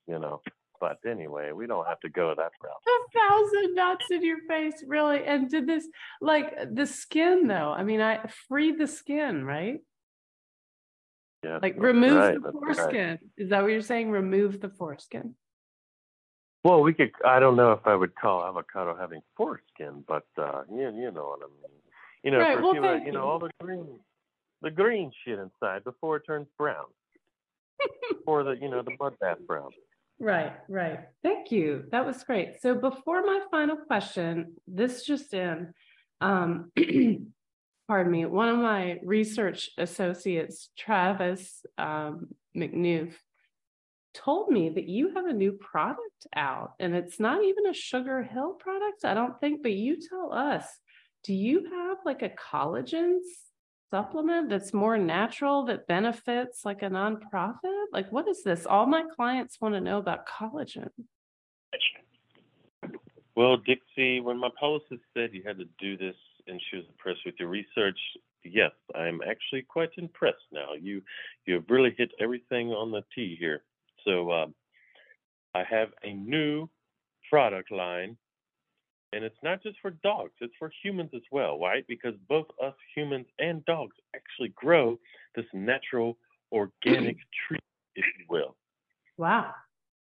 you 0.07 0.19
know. 0.19 0.41
But 0.79 0.97
anyway, 1.09 1.51
we 1.51 1.67
don't 1.67 1.87
have 1.87 1.99
to 2.01 2.09
go 2.09 2.33
that 2.35 2.51
route. 2.63 2.81
A 2.87 3.19
thousand 3.19 3.75
nuts 3.75 4.05
in 4.11 4.23
your 4.23 4.39
face, 4.47 4.83
really. 4.85 5.23
And 5.23 5.49
did 5.49 5.67
this 5.67 5.87
like 6.21 6.53
the 6.73 6.85
skin 6.85 7.47
though? 7.47 7.73
I 7.75 7.83
mean, 7.83 8.01
I 8.01 8.19
free 8.47 8.71
the 8.73 8.87
skin, 8.87 9.43
right? 9.43 9.79
Yeah, 11.43 11.59
Like 11.61 11.75
remove 11.77 12.17
right, 12.17 12.33
the 12.33 12.39
that's 12.39 12.55
right. 12.55 12.75
foreskin. 12.75 13.19
Is 13.37 13.49
that 13.49 13.61
what 13.61 13.71
you're 13.71 13.81
saying? 13.81 14.09
Remove 14.11 14.59
the 14.59 14.69
foreskin. 14.69 15.35
Well, 16.63 16.81
we 16.81 16.93
could. 16.93 17.11
I 17.25 17.39
don't 17.39 17.55
know 17.55 17.71
if 17.71 17.85
I 17.85 17.95
would 17.95 18.15
call 18.15 18.43
avocado 18.43 18.95
having 18.99 19.21
foreskin, 19.37 20.03
but 20.07 20.25
uh, 20.37 20.63
you 20.69 20.91
you 20.95 21.11
know 21.11 21.27
what 21.27 21.39
I 21.41 21.47
mean. 21.47 21.77
You 22.23 22.31
know, 22.31 22.39
Right, 22.39 22.61
well, 22.61 22.73
thank 22.81 23.05
you 23.05 23.11
know, 23.13 23.23
all 23.23 23.39
the 23.39 23.51
green, 23.61 23.99
the 24.61 24.71
green 24.71 25.11
shit 25.23 25.39
inside 25.39 25.83
before 25.83 26.17
it 26.17 26.23
turns 26.25 26.47
brown, 26.57 26.85
or 28.25 28.43
the 28.43 28.57
you 28.59 28.69
know 28.69 28.81
the 28.81 28.95
mud 28.99 29.13
bath 29.21 29.37
brown. 29.45 29.69
Right, 30.19 30.53
right. 30.67 30.99
Thank 31.21 31.51
you. 31.51 31.83
That 31.91 32.05
was 32.05 32.23
great. 32.23 32.61
So 32.61 32.73
before 32.75 33.21
my 33.21 33.41
final 33.51 33.77
question, 33.77 34.55
this 34.67 35.03
just 35.03 35.33
in, 35.33 35.73
um, 36.21 36.71
pardon 37.87 38.11
me, 38.11 38.25
one 38.25 38.49
of 38.49 38.57
my 38.57 38.99
research 39.03 39.69
associates, 39.77 40.69
Travis 40.77 41.63
um, 41.77 42.29
McNew, 42.55 43.13
told 44.15 44.49
me 44.49 44.69
that 44.69 44.89
you 44.89 45.13
have 45.13 45.27
a 45.27 45.33
new 45.33 45.51
product 45.51 46.25
out 46.35 46.73
and 46.79 46.95
it's 46.95 47.19
not 47.19 47.43
even 47.43 47.67
a 47.67 47.73
Sugar 47.73 48.23
Hill 48.23 48.53
product, 48.53 49.05
I 49.05 49.13
don't 49.13 49.39
think, 49.39 49.61
but 49.61 49.73
you 49.73 49.97
tell 50.09 50.33
us, 50.33 50.65
do 51.23 51.33
you 51.35 51.69
have 51.71 51.97
like 52.03 52.23
a 52.23 52.29
collagen 52.29 53.19
supplement 53.89 54.49
that's 54.49 54.73
more 54.73 54.97
natural 54.97 55.65
that 55.65 55.87
benefits 55.87 56.65
like 56.65 56.81
a 56.81 56.89
nonprofit? 56.89 57.85
Like, 57.91 58.11
what 58.11 58.27
is 58.27 58.43
this? 58.43 58.65
All 58.65 58.85
my 58.85 59.03
clients 59.15 59.59
want 59.61 59.75
to 59.75 59.81
know 59.81 59.97
about 59.97 60.27
collagen. 60.27 60.89
Well, 63.35 63.57
Dixie, 63.57 64.19
when 64.19 64.39
my 64.39 64.49
publicist 64.59 65.03
said 65.13 65.29
you 65.31 65.43
had 65.45 65.59
to 65.59 65.65
do 65.79 65.95
this 65.95 66.15
and 66.47 66.59
she 66.69 66.77
was 66.77 66.85
impressed 66.87 67.19
with 67.25 67.35
your 67.39 67.49
research, 67.49 67.99
yes, 68.43 68.71
I'm 68.95 69.21
actually 69.21 69.61
quite 69.61 69.91
impressed 69.97 70.47
now. 70.51 70.73
You 70.79 71.01
you 71.45 71.55
have 71.55 71.65
really 71.69 71.93
hit 71.97 72.11
everything 72.19 72.69
on 72.69 72.91
the 72.91 73.03
tee 73.13 73.37
here. 73.39 73.63
So 74.05 74.31
um, 74.31 74.55
I 75.53 75.63
have 75.69 75.89
a 76.03 76.13
new 76.13 76.67
product 77.29 77.71
line, 77.71 78.17
and 79.13 79.23
it's 79.23 79.41
not 79.43 79.63
just 79.63 79.77
for 79.81 79.91
dogs; 79.91 80.33
it's 80.41 80.53
for 80.59 80.71
humans 80.83 81.11
as 81.15 81.21
well, 81.31 81.59
right? 81.59 81.85
Because 81.87 82.13
both 82.27 82.47
us 82.63 82.75
humans 82.95 83.27
and 83.39 83.63
dogs 83.65 83.95
actually 84.15 84.49
grow 84.49 84.99
this 85.35 85.45
natural 85.53 86.17
organic 86.51 87.17
treat, 87.47 87.61
if 87.95 88.05
you 88.19 88.25
will, 88.29 88.55
Wow. 89.17 89.53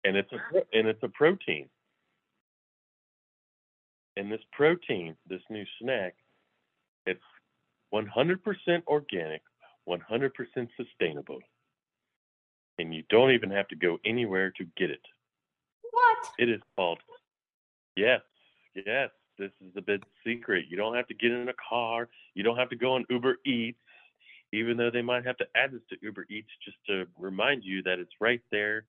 and 0.04 0.16
it's 0.16 0.32
a 0.32 0.38
and 0.72 0.88
it's 0.88 1.02
a 1.02 1.08
protein. 1.08 1.68
And 4.16 4.30
this 4.30 4.40
protein, 4.52 5.16
this 5.28 5.42
new 5.50 5.64
snack, 5.80 6.14
it's 7.06 7.20
100% 7.92 8.84
organic, 8.86 9.42
100% 9.88 10.68
sustainable. 10.76 11.40
And 12.78 12.94
you 12.94 13.02
don't 13.10 13.32
even 13.32 13.50
have 13.50 13.68
to 13.68 13.76
go 13.76 13.98
anywhere 14.04 14.52
to 14.56 14.64
get 14.76 14.90
it. 14.90 15.00
What? 15.90 16.30
It 16.38 16.48
is 16.48 16.60
called, 16.76 17.00
yes, 17.96 18.20
yes, 18.74 19.10
this 19.38 19.50
is 19.60 19.72
the 19.74 19.82
big 19.82 20.02
secret. 20.24 20.66
You 20.68 20.76
don't 20.76 20.94
have 20.94 21.06
to 21.08 21.14
get 21.14 21.32
in 21.32 21.48
a 21.48 21.54
car. 21.68 22.08
You 22.34 22.42
don't 22.42 22.56
have 22.56 22.70
to 22.70 22.76
go 22.76 22.94
on 22.94 23.04
Uber 23.10 23.36
Eats, 23.44 23.78
even 24.52 24.76
though 24.76 24.90
they 24.90 25.02
might 25.02 25.24
have 25.26 25.36
to 25.38 25.46
add 25.56 25.72
this 25.72 25.82
to 25.90 25.96
Uber 26.02 26.26
Eats 26.30 26.50
just 26.64 26.76
to 26.88 27.06
remind 27.18 27.64
you 27.64 27.82
that 27.82 27.98
it's 27.98 28.12
right 28.20 28.42
there, 28.50 28.84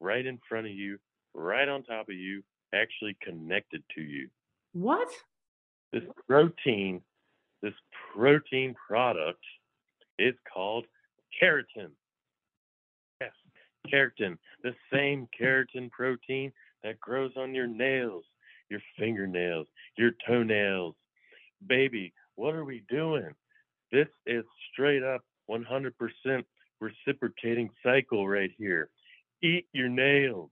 right 0.00 0.24
in 0.24 0.38
front 0.48 0.66
of 0.66 0.72
you, 0.72 0.98
right 1.34 1.68
on 1.68 1.82
top 1.82 2.08
of 2.08 2.14
you, 2.14 2.42
actually 2.74 3.16
connected 3.22 3.82
to 3.94 4.02
you. 4.02 4.28
What? 4.72 5.08
This 5.92 6.04
protein, 6.26 7.02
this 7.62 7.74
protein 8.14 8.74
product 8.86 9.44
is 10.18 10.34
called 10.52 10.86
keratin. 11.40 11.90
Yes, 13.20 13.32
keratin, 13.92 14.38
the 14.62 14.74
same 14.92 15.28
keratin 15.38 15.90
protein 15.90 16.52
that 16.82 16.98
grows 17.00 17.32
on 17.36 17.54
your 17.54 17.66
nails, 17.66 18.24
your 18.72 18.80
fingernails, 18.98 19.66
your 19.98 20.12
toenails. 20.26 20.94
Baby, 21.66 22.12
what 22.36 22.54
are 22.54 22.64
we 22.64 22.82
doing? 22.88 23.30
This 23.92 24.08
is 24.26 24.44
straight 24.72 25.02
up 25.02 25.20
100% 25.50 25.92
reciprocating 26.80 27.68
cycle 27.84 28.26
right 28.26 28.50
here. 28.56 28.88
Eat 29.42 29.66
your 29.72 29.90
nails, 29.90 30.50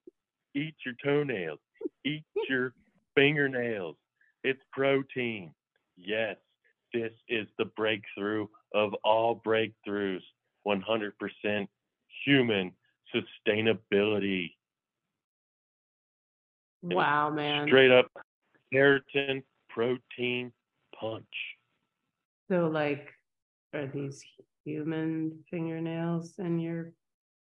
eat 0.55 0.75
your 0.85 0.95
toenails, 1.03 1.59
eat 2.05 2.25
your 2.49 2.75
fingernails. 3.15 3.97
It's 4.45 4.61
protein. 4.73 5.55
Yes, 5.97 6.37
this 6.93 7.13
is 7.29 7.47
the 7.59 7.65
breakthrough 7.77 8.47
of 8.75 8.93
all 9.03 9.41
breakthroughs 9.47 10.23
100% 10.67 11.69
human 12.27 12.73
sustainability. 13.15 14.53
Wow, 16.83 17.31
man. 17.31 17.67
Straight 17.67 17.91
up 17.91 18.11
keratin 18.73 19.43
protein 19.69 20.53
punch. 20.99 21.25
So, 22.51 22.69
like, 22.69 23.09
are 23.75 23.87
these 23.87 24.23
human 24.65 25.39
fingernails 25.51 26.35
in 26.39 26.59
your 26.59 26.93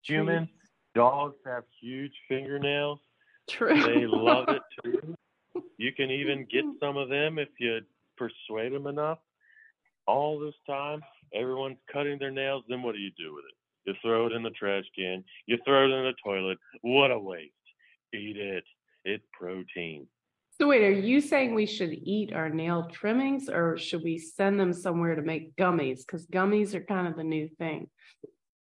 Human 0.03 0.49
dogs 0.95 1.36
have 1.45 1.63
huge 1.79 2.13
fingernails. 2.27 2.99
True. 3.47 3.81
They 3.81 4.07
love 4.07 4.45
it 4.49 4.62
too. 4.84 5.15
You 5.77 5.91
can 5.93 6.10
even 6.10 6.47
get 6.51 6.65
some 6.79 6.97
of 6.97 7.10
them 7.10 7.38
if 7.38 7.49
you 7.60 7.81
persuade 8.17 8.73
them 8.73 8.88
enough. 8.88 9.19
All 10.07 10.39
this 10.39 10.55
time, 10.67 11.01
everyone's 11.34 11.77
cutting 11.91 12.17
their 12.17 12.31
nails. 12.31 12.63
Then 12.67 12.81
what 12.81 12.93
do 12.95 12.99
you 12.99 13.12
do 13.17 13.34
with 13.34 13.43
it? 13.45 13.55
You 13.89 13.93
throw 14.01 14.27
it 14.27 14.34
in 14.34 14.43
the 14.43 14.49
trash 14.51 14.86
can. 14.95 15.23
You 15.45 15.57
throw 15.65 15.86
it 15.86 15.91
in 15.91 16.03
the 16.03 16.13
toilet. 16.23 16.57
What 16.81 17.12
a 17.12 17.19
waste. 17.19 17.53
Eat 18.13 18.38
it. 18.38 18.63
It's 19.05 19.25
protein. 19.33 20.07
So, 20.59 20.67
wait, 20.67 20.83
are 20.83 20.91
you 20.91 21.21
saying 21.21 21.55
we 21.55 21.65
should 21.65 21.91
eat 21.91 22.33
our 22.33 22.49
nail 22.49 22.87
trimmings 22.91 23.49
or 23.49 23.77
should 23.77 24.03
we 24.03 24.17
send 24.17 24.59
them 24.59 24.73
somewhere 24.73 25.15
to 25.15 25.21
make 25.21 25.55
gummies? 25.55 25.99
Because 26.05 26.27
gummies 26.27 26.75
are 26.75 26.83
kind 26.83 27.07
of 27.07 27.15
the 27.15 27.23
new 27.23 27.49
thing. 27.57 27.87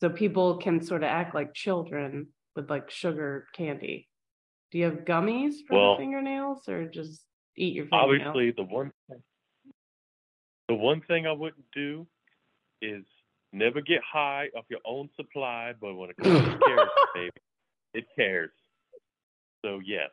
So, 0.02 0.10
people 0.10 0.58
can 0.58 0.82
sort 0.82 1.04
of 1.04 1.10
act 1.10 1.34
like 1.34 1.54
children 1.54 2.28
with 2.56 2.70
like 2.70 2.90
sugar 2.90 3.48
candy. 3.54 4.10
Do 4.72 4.80
you 4.80 4.86
have 4.86 5.06
gummies 5.06 5.56
for 5.68 5.78
Well, 5.78 5.92
the 5.94 6.00
fingernails 6.00 6.68
or 6.68 6.86
just 6.86 7.24
eat 7.56 7.74
your 7.74 7.86
fingernails? 7.86 8.28
Obviously, 8.28 8.54
the 8.58 8.64
one 8.64 8.92
thing, 9.08 9.24
the 10.68 10.76
one 10.76 11.02
thing 11.08 11.28
I 11.28 11.32
wouldn't 11.32 11.66
do 11.74 12.06
is 12.82 13.06
never 13.54 13.80
get 13.80 14.02
high 14.04 14.50
off 14.58 14.66
your 14.70 14.82
own 14.86 15.10
supply. 15.16 15.74
But 15.80 15.96
when 15.96 16.10
it 16.10 16.18
comes 16.18 16.40
to 16.40 16.60
carrots, 16.66 16.92
baby, 17.14 17.32
it 17.94 18.06
cares. 18.18 18.52
So 19.64 19.80
yes, 19.84 20.10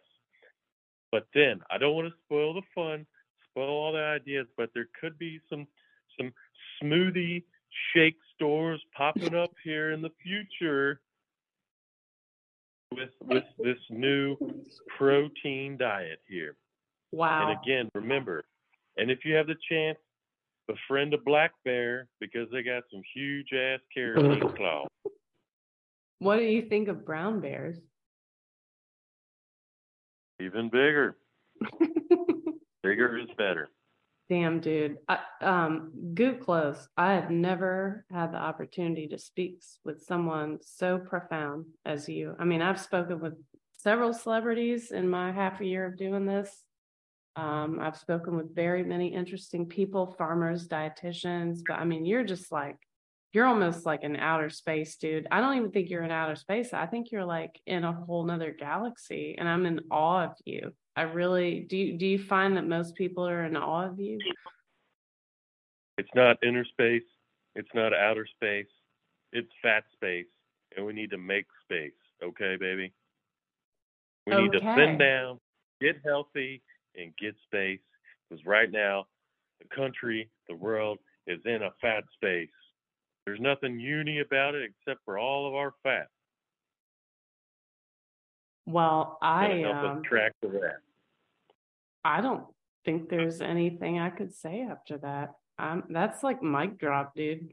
but 1.13 1.27
then 1.35 1.61
I 1.71 1.79
don't 1.79 1.95
want 1.95 2.09
to 2.09 2.15
spoil 2.25 2.55
the 2.55 2.63
fun, 2.75 3.07
spoil 3.51 3.69
all 3.69 3.93
the 3.93 4.01
ideas. 4.01 4.47
But 4.57 4.71
there 4.75 4.89
could 5.01 5.19
be 5.19 5.39
some 5.49 5.67
some 6.19 6.33
smoothie 6.83 7.45
shake 7.95 8.17
stores 8.35 8.83
popping 8.97 9.35
up 9.35 9.53
here 9.63 9.93
in 9.93 10.03
the 10.03 10.11
future 10.23 11.01
with 12.91 13.11
with 13.21 13.45
this 13.59 13.79
new 13.91 14.37
protein 14.99 15.77
diet 15.77 16.21
here. 16.29 16.57
Wow. 17.13 17.51
And 17.51 17.59
again, 17.63 17.91
remember, 17.95 18.45
and 18.97 19.11
if 19.11 19.25
you 19.25 19.35
have 19.35 19.47
the 19.47 19.57
chance, 19.71 19.99
befriend 20.67 21.13
a 21.13 21.19
black 21.19 21.53
bear 21.65 22.09
because 22.21 22.49
they 22.51 22.63
got 22.63 22.85
some 22.91 23.03
huge 23.15 23.53
ass 23.53 23.81
carabiner 23.97 24.57
claws. 24.57 24.89
What 26.21 26.37
do 26.37 26.45
you 26.45 26.69
think 26.69 26.89
of 26.89 27.05
brown 27.05 27.41
bears? 27.41 27.77
Even 30.43 30.69
bigger. 30.71 31.17
Bigger 32.83 33.17
is 33.17 33.29
better. 33.39 33.71
Damn, 34.29 34.61
dude. 34.61 34.97
I, 35.09 35.19
um, 35.41 35.93
Goo 36.15 36.37
Close. 36.37 36.89
I 36.97 37.13
have 37.13 37.31
never 37.31 38.05
had 38.11 38.33
the 38.33 38.39
opportunity 38.39 39.07
to 39.09 39.19
speak 39.19 39.63
with 39.85 40.03
someone 40.03 40.59
so 40.63 40.99
profound 40.99 41.67
as 41.85 42.09
you. 42.09 42.35
I 42.39 42.45
mean, 42.45 42.61
I've 42.61 42.81
spoken 42.81 43.21
with 43.21 43.35
several 43.77 44.13
celebrities 44.13 44.91
in 44.91 45.09
my 45.09 45.31
half 45.31 45.61
a 45.61 45.65
year 45.65 45.87
of 45.87 45.97
doing 45.97 46.27
this. 46.27 46.65
Um, 47.37 47.79
I've 47.81 47.97
spoken 47.97 48.37
with 48.37 48.55
very 48.55 48.83
many 48.83 49.15
interesting 49.15 49.67
people, 49.67 50.15
farmers, 50.19 50.67
dietitians, 50.67 51.61
but 51.67 51.79
I 51.79 51.85
mean, 51.85 52.05
you're 52.05 52.25
just 52.25 52.51
like, 52.51 52.79
you're 53.33 53.47
almost 53.47 53.87
like 53.87 54.05
an 54.05 54.17
outer 54.17 54.51
space, 54.51 54.97
dude. 54.97 55.27
I 55.31 55.41
don't 55.41 55.57
even 55.57 55.71
think 55.71 55.89
you're 55.89 56.03
in 56.03 56.11
outer 56.11 56.37
space. 56.37 56.75
I 56.75 56.87
think 56.87 57.11
you're 57.11 57.25
like 57.25 57.59
in 57.67 57.85
a 57.85 57.93
whole 57.93 58.25
nother 58.25 58.55
galaxy, 58.59 59.37
and 59.39 59.49
I'm 59.49 59.65
in 59.65 59.81
awe 59.91 60.25
of 60.25 60.33
you. 60.45 60.73
I 60.95 61.03
really 61.03 61.61
do. 61.61 61.77
You, 61.77 61.99
do 61.99 62.07
you 62.07 62.23
find 62.25 62.57
that 62.57 62.67
most 62.67 62.95
people 62.95 63.27
are 63.27 63.45
in 63.45 63.57
awe 63.57 63.87
of 63.87 63.99
you? 63.99 64.19
It's 65.97 66.11
not 66.15 66.37
inner 66.43 66.65
space. 66.65 67.03
It's 67.55 67.69
not 67.75 67.95
outer 67.95 68.27
space. 68.27 68.67
It's 69.33 69.51
fat 69.63 69.85
space, 69.95 70.27
and 70.77 70.85
we 70.85 70.93
need 70.93 71.11
to 71.11 71.19
make 71.19 71.47
space. 71.65 71.93
Okay, 72.23 72.57
baby. 72.61 72.93
We 74.27 74.37
need 74.37 74.53
to 74.53 74.61
thin 74.61 74.99
down, 74.99 75.41
get 75.81 75.97
healthy, 76.05 76.63
and 76.97 77.13
get 77.17 77.35
space. 77.47 77.81
Because 78.29 78.45
right 78.45 78.71
now, 78.71 79.07
the 79.61 79.75
country, 79.75 80.29
the 80.49 80.55
world 80.55 80.99
is 81.27 81.41
in 81.47 81.63
a 81.63 81.71
fat 81.81 82.05
space. 82.15 82.49
There's 83.27 83.41
nothing 83.41 83.79
uni 83.79 84.21
about 84.21 84.55
it 84.55 84.63
except 84.63 85.05
for 85.05 85.19
all 85.19 85.47
of 85.47 85.55
our 85.55 85.75
fat. 85.83 86.09
Well, 88.67 89.19
Gotta 89.21 89.55
I 89.55 89.59
help 89.59 89.77
um, 89.77 89.99
us 89.99 90.03
track 90.05 90.33
that. 90.43 90.79
I 92.05 92.21
don't 92.21 92.45
think 92.85 93.09
there's 93.09 93.41
anything 93.41 93.99
I 93.99 94.11
could 94.11 94.35
say 94.35 94.67
after 94.69 94.99
that. 94.99 95.35
Um, 95.59 95.85
that's 95.91 96.23
like 96.23 96.43
mic 96.43 96.79
drop, 96.79 97.15
dude. 97.15 97.53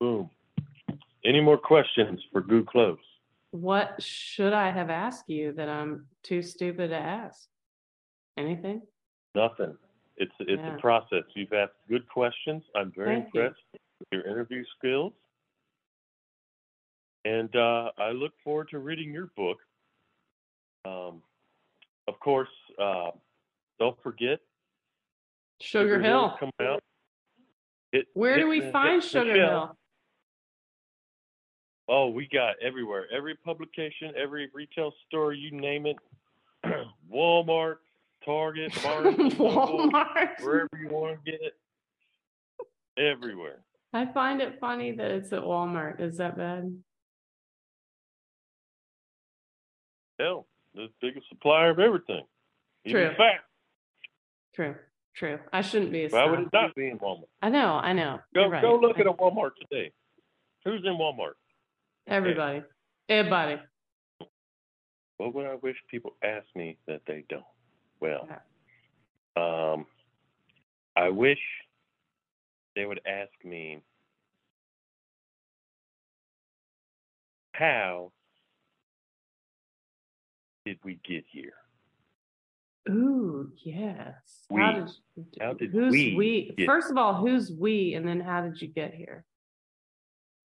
Boom. 0.00 0.30
Any 1.24 1.40
more 1.40 1.58
questions 1.58 2.22
for 2.32 2.40
Goo 2.40 2.64
Close? 2.64 2.98
What 3.50 4.02
should 4.02 4.52
I 4.52 4.70
have 4.70 4.90
asked 4.90 5.28
you 5.28 5.52
that 5.52 5.68
I'm 5.68 6.06
too 6.22 6.42
stupid 6.42 6.88
to 6.88 6.96
ask? 6.96 7.48
Anything? 8.36 8.82
Nothing. 9.34 9.76
It's 10.16 10.32
it's 10.40 10.62
Yeah. 10.62 10.76
a 10.76 10.80
process. 10.80 11.24
You've 11.34 11.52
asked 11.52 11.72
good 11.88 12.06
questions. 12.08 12.62
I'm 12.74 12.92
very 12.92 13.16
Thank 13.20 13.34
you. 13.34 13.40
impressed 13.42 13.64
with 13.72 13.80
your 14.12 14.22
interview 14.26 14.64
skills, 14.78 15.12
and 17.24 17.54
uh, 17.56 17.90
I 17.98 18.10
look 18.10 18.32
forward 18.42 18.68
to 18.70 18.78
reading 18.78 19.12
your 19.12 19.26
book. 19.36 19.58
Um, 20.84 21.22
of 22.06 22.18
course, 22.20 22.48
uh, 22.78 23.10
don't 23.80 24.00
forget 24.02 24.40
Sugar 25.60 26.00
Hill. 26.00 26.36
coming 26.38 26.52
out. 26.62 26.82
Hit- 27.92 28.08
Where 28.14 28.36
do 28.38 28.50
hit 28.50 28.64
we 28.66 28.70
find 28.70 29.02
Sugar 29.02 29.24
Michelle. 29.32 29.66
Hill? 29.66 29.76
Oh, 31.88 32.08
we 32.08 32.26
got 32.28 32.54
everywhere. 32.62 33.06
Every 33.14 33.34
publication, 33.36 34.12
every 34.16 34.48
retail 34.54 34.92
store, 35.06 35.32
you 35.34 35.50
name 35.50 35.86
it. 35.86 35.96
Walmart, 37.12 37.76
Target, 38.24 38.72
Barnes 38.82 39.34
Walmart. 39.34 40.40
wherever 40.42 40.68
you 40.80 40.88
want 40.88 41.18
to 41.24 41.30
get 41.30 41.40
it. 41.42 41.52
Everywhere. 42.98 43.64
I 43.92 44.06
find 44.12 44.40
it 44.40 44.58
funny 44.60 44.92
that 44.92 45.10
it's 45.10 45.32
at 45.32 45.42
Walmart. 45.42 46.00
Is 46.00 46.16
that 46.18 46.36
bad? 46.36 46.76
Hell, 50.18 50.46
the 50.74 50.88
biggest 51.00 51.28
supplier 51.28 51.70
of 51.70 51.78
everything. 51.78 52.22
Even 52.84 53.08
True. 53.08 53.14
fat. 53.16 53.40
True. 54.54 54.74
True. 55.16 55.38
I 55.52 55.62
shouldn't 55.62 55.92
be 55.92 56.04
a 56.04 56.08
Why 56.08 56.24
would 56.26 56.40
it 56.40 56.48
not 56.52 56.74
be 56.74 56.88
in 56.88 56.98
Walmart? 56.98 57.24
I 57.42 57.48
know. 57.48 57.74
I 57.74 57.92
know. 57.92 58.20
Go 58.34 58.48
right. 58.48 58.62
go 58.62 58.76
look 58.76 58.96
I- 58.96 59.00
at 59.00 59.06
a 59.06 59.12
Walmart 59.12 59.50
today. 59.60 59.92
Who's 60.64 60.82
in 60.84 60.94
Walmart? 60.94 61.34
Everybody. 62.06 62.62
Everybody. 63.08 63.56
What 65.18 65.34
would 65.34 65.46
I 65.46 65.54
wish 65.56 65.76
people 65.90 66.16
asked 66.24 66.54
me 66.56 66.78
that 66.86 67.02
they 67.06 67.24
don't? 67.28 67.44
Well, 68.00 68.28
um, 69.36 69.86
I 70.96 71.08
wish 71.08 71.38
they 72.76 72.84
would 72.84 73.00
ask 73.06 73.32
me 73.44 73.80
how 77.52 78.12
did 80.64 80.78
we 80.84 80.98
get 81.06 81.24
here? 81.30 81.54
Ooh, 82.90 83.50
yes. 83.64 84.14
We. 84.50 84.60
How 84.60 84.72
did, 84.72 84.90
How 85.40 85.52
did 85.54 85.70
who's 85.70 85.92
we 85.92 86.54
we? 86.56 86.66
First 86.66 86.90
of 86.90 86.98
all, 86.98 87.14
who's 87.14 87.50
we, 87.50 87.94
and 87.94 88.06
then 88.06 88.20
how 88.20 88.42
did 88.42 88.60
you 88.60 88.68
get 88.68 88.94
here? 88.94 89.24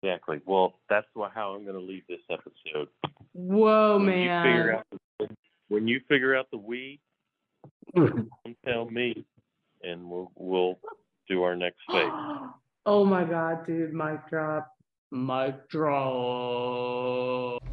Exactly. 0.03 0.41
Well, 0.45 0.79
that's 0.89 1.07
how 1.33 1.55
I'm 1.55 1.63
going 1.63 1.75
to 1.75 1.81
leave 1.81 2.03
this 2.07 2.19
episode. 2.29 2.89
Whoa, 3.33 3.97
when 3.97 4.07
you 4.07 4.29
figure 4.29 4.65
man! 4.65 4.75
out 4.75 4.85
the, 5.19 5.27
when 5.69 5.87
you 5.87 5.99
figure 6.07 6.35
out 6.35 6.47
the 6.51 6.57
we, 6.57 6.99
Mm-hmm. 7.95 8.21
come 8.43 8.55
tell 8.65 8.89
me, 8.89 9.25
and 9.83 10.09
we'll 10.09 10.31
we'll 10.35 10.79
do 11.29 11.43
our 11.43 11.55
next 11.55 11.79
phase. 11.91 12.11
oh 12.85 13.05
my 13.05 13.23
god, 13.23 13.65
dude! 13.65 13.93
Mic 13.93 14.29
drop. 14.29 14.71
Mic 15.11 15.69
drop. 15.69 17.63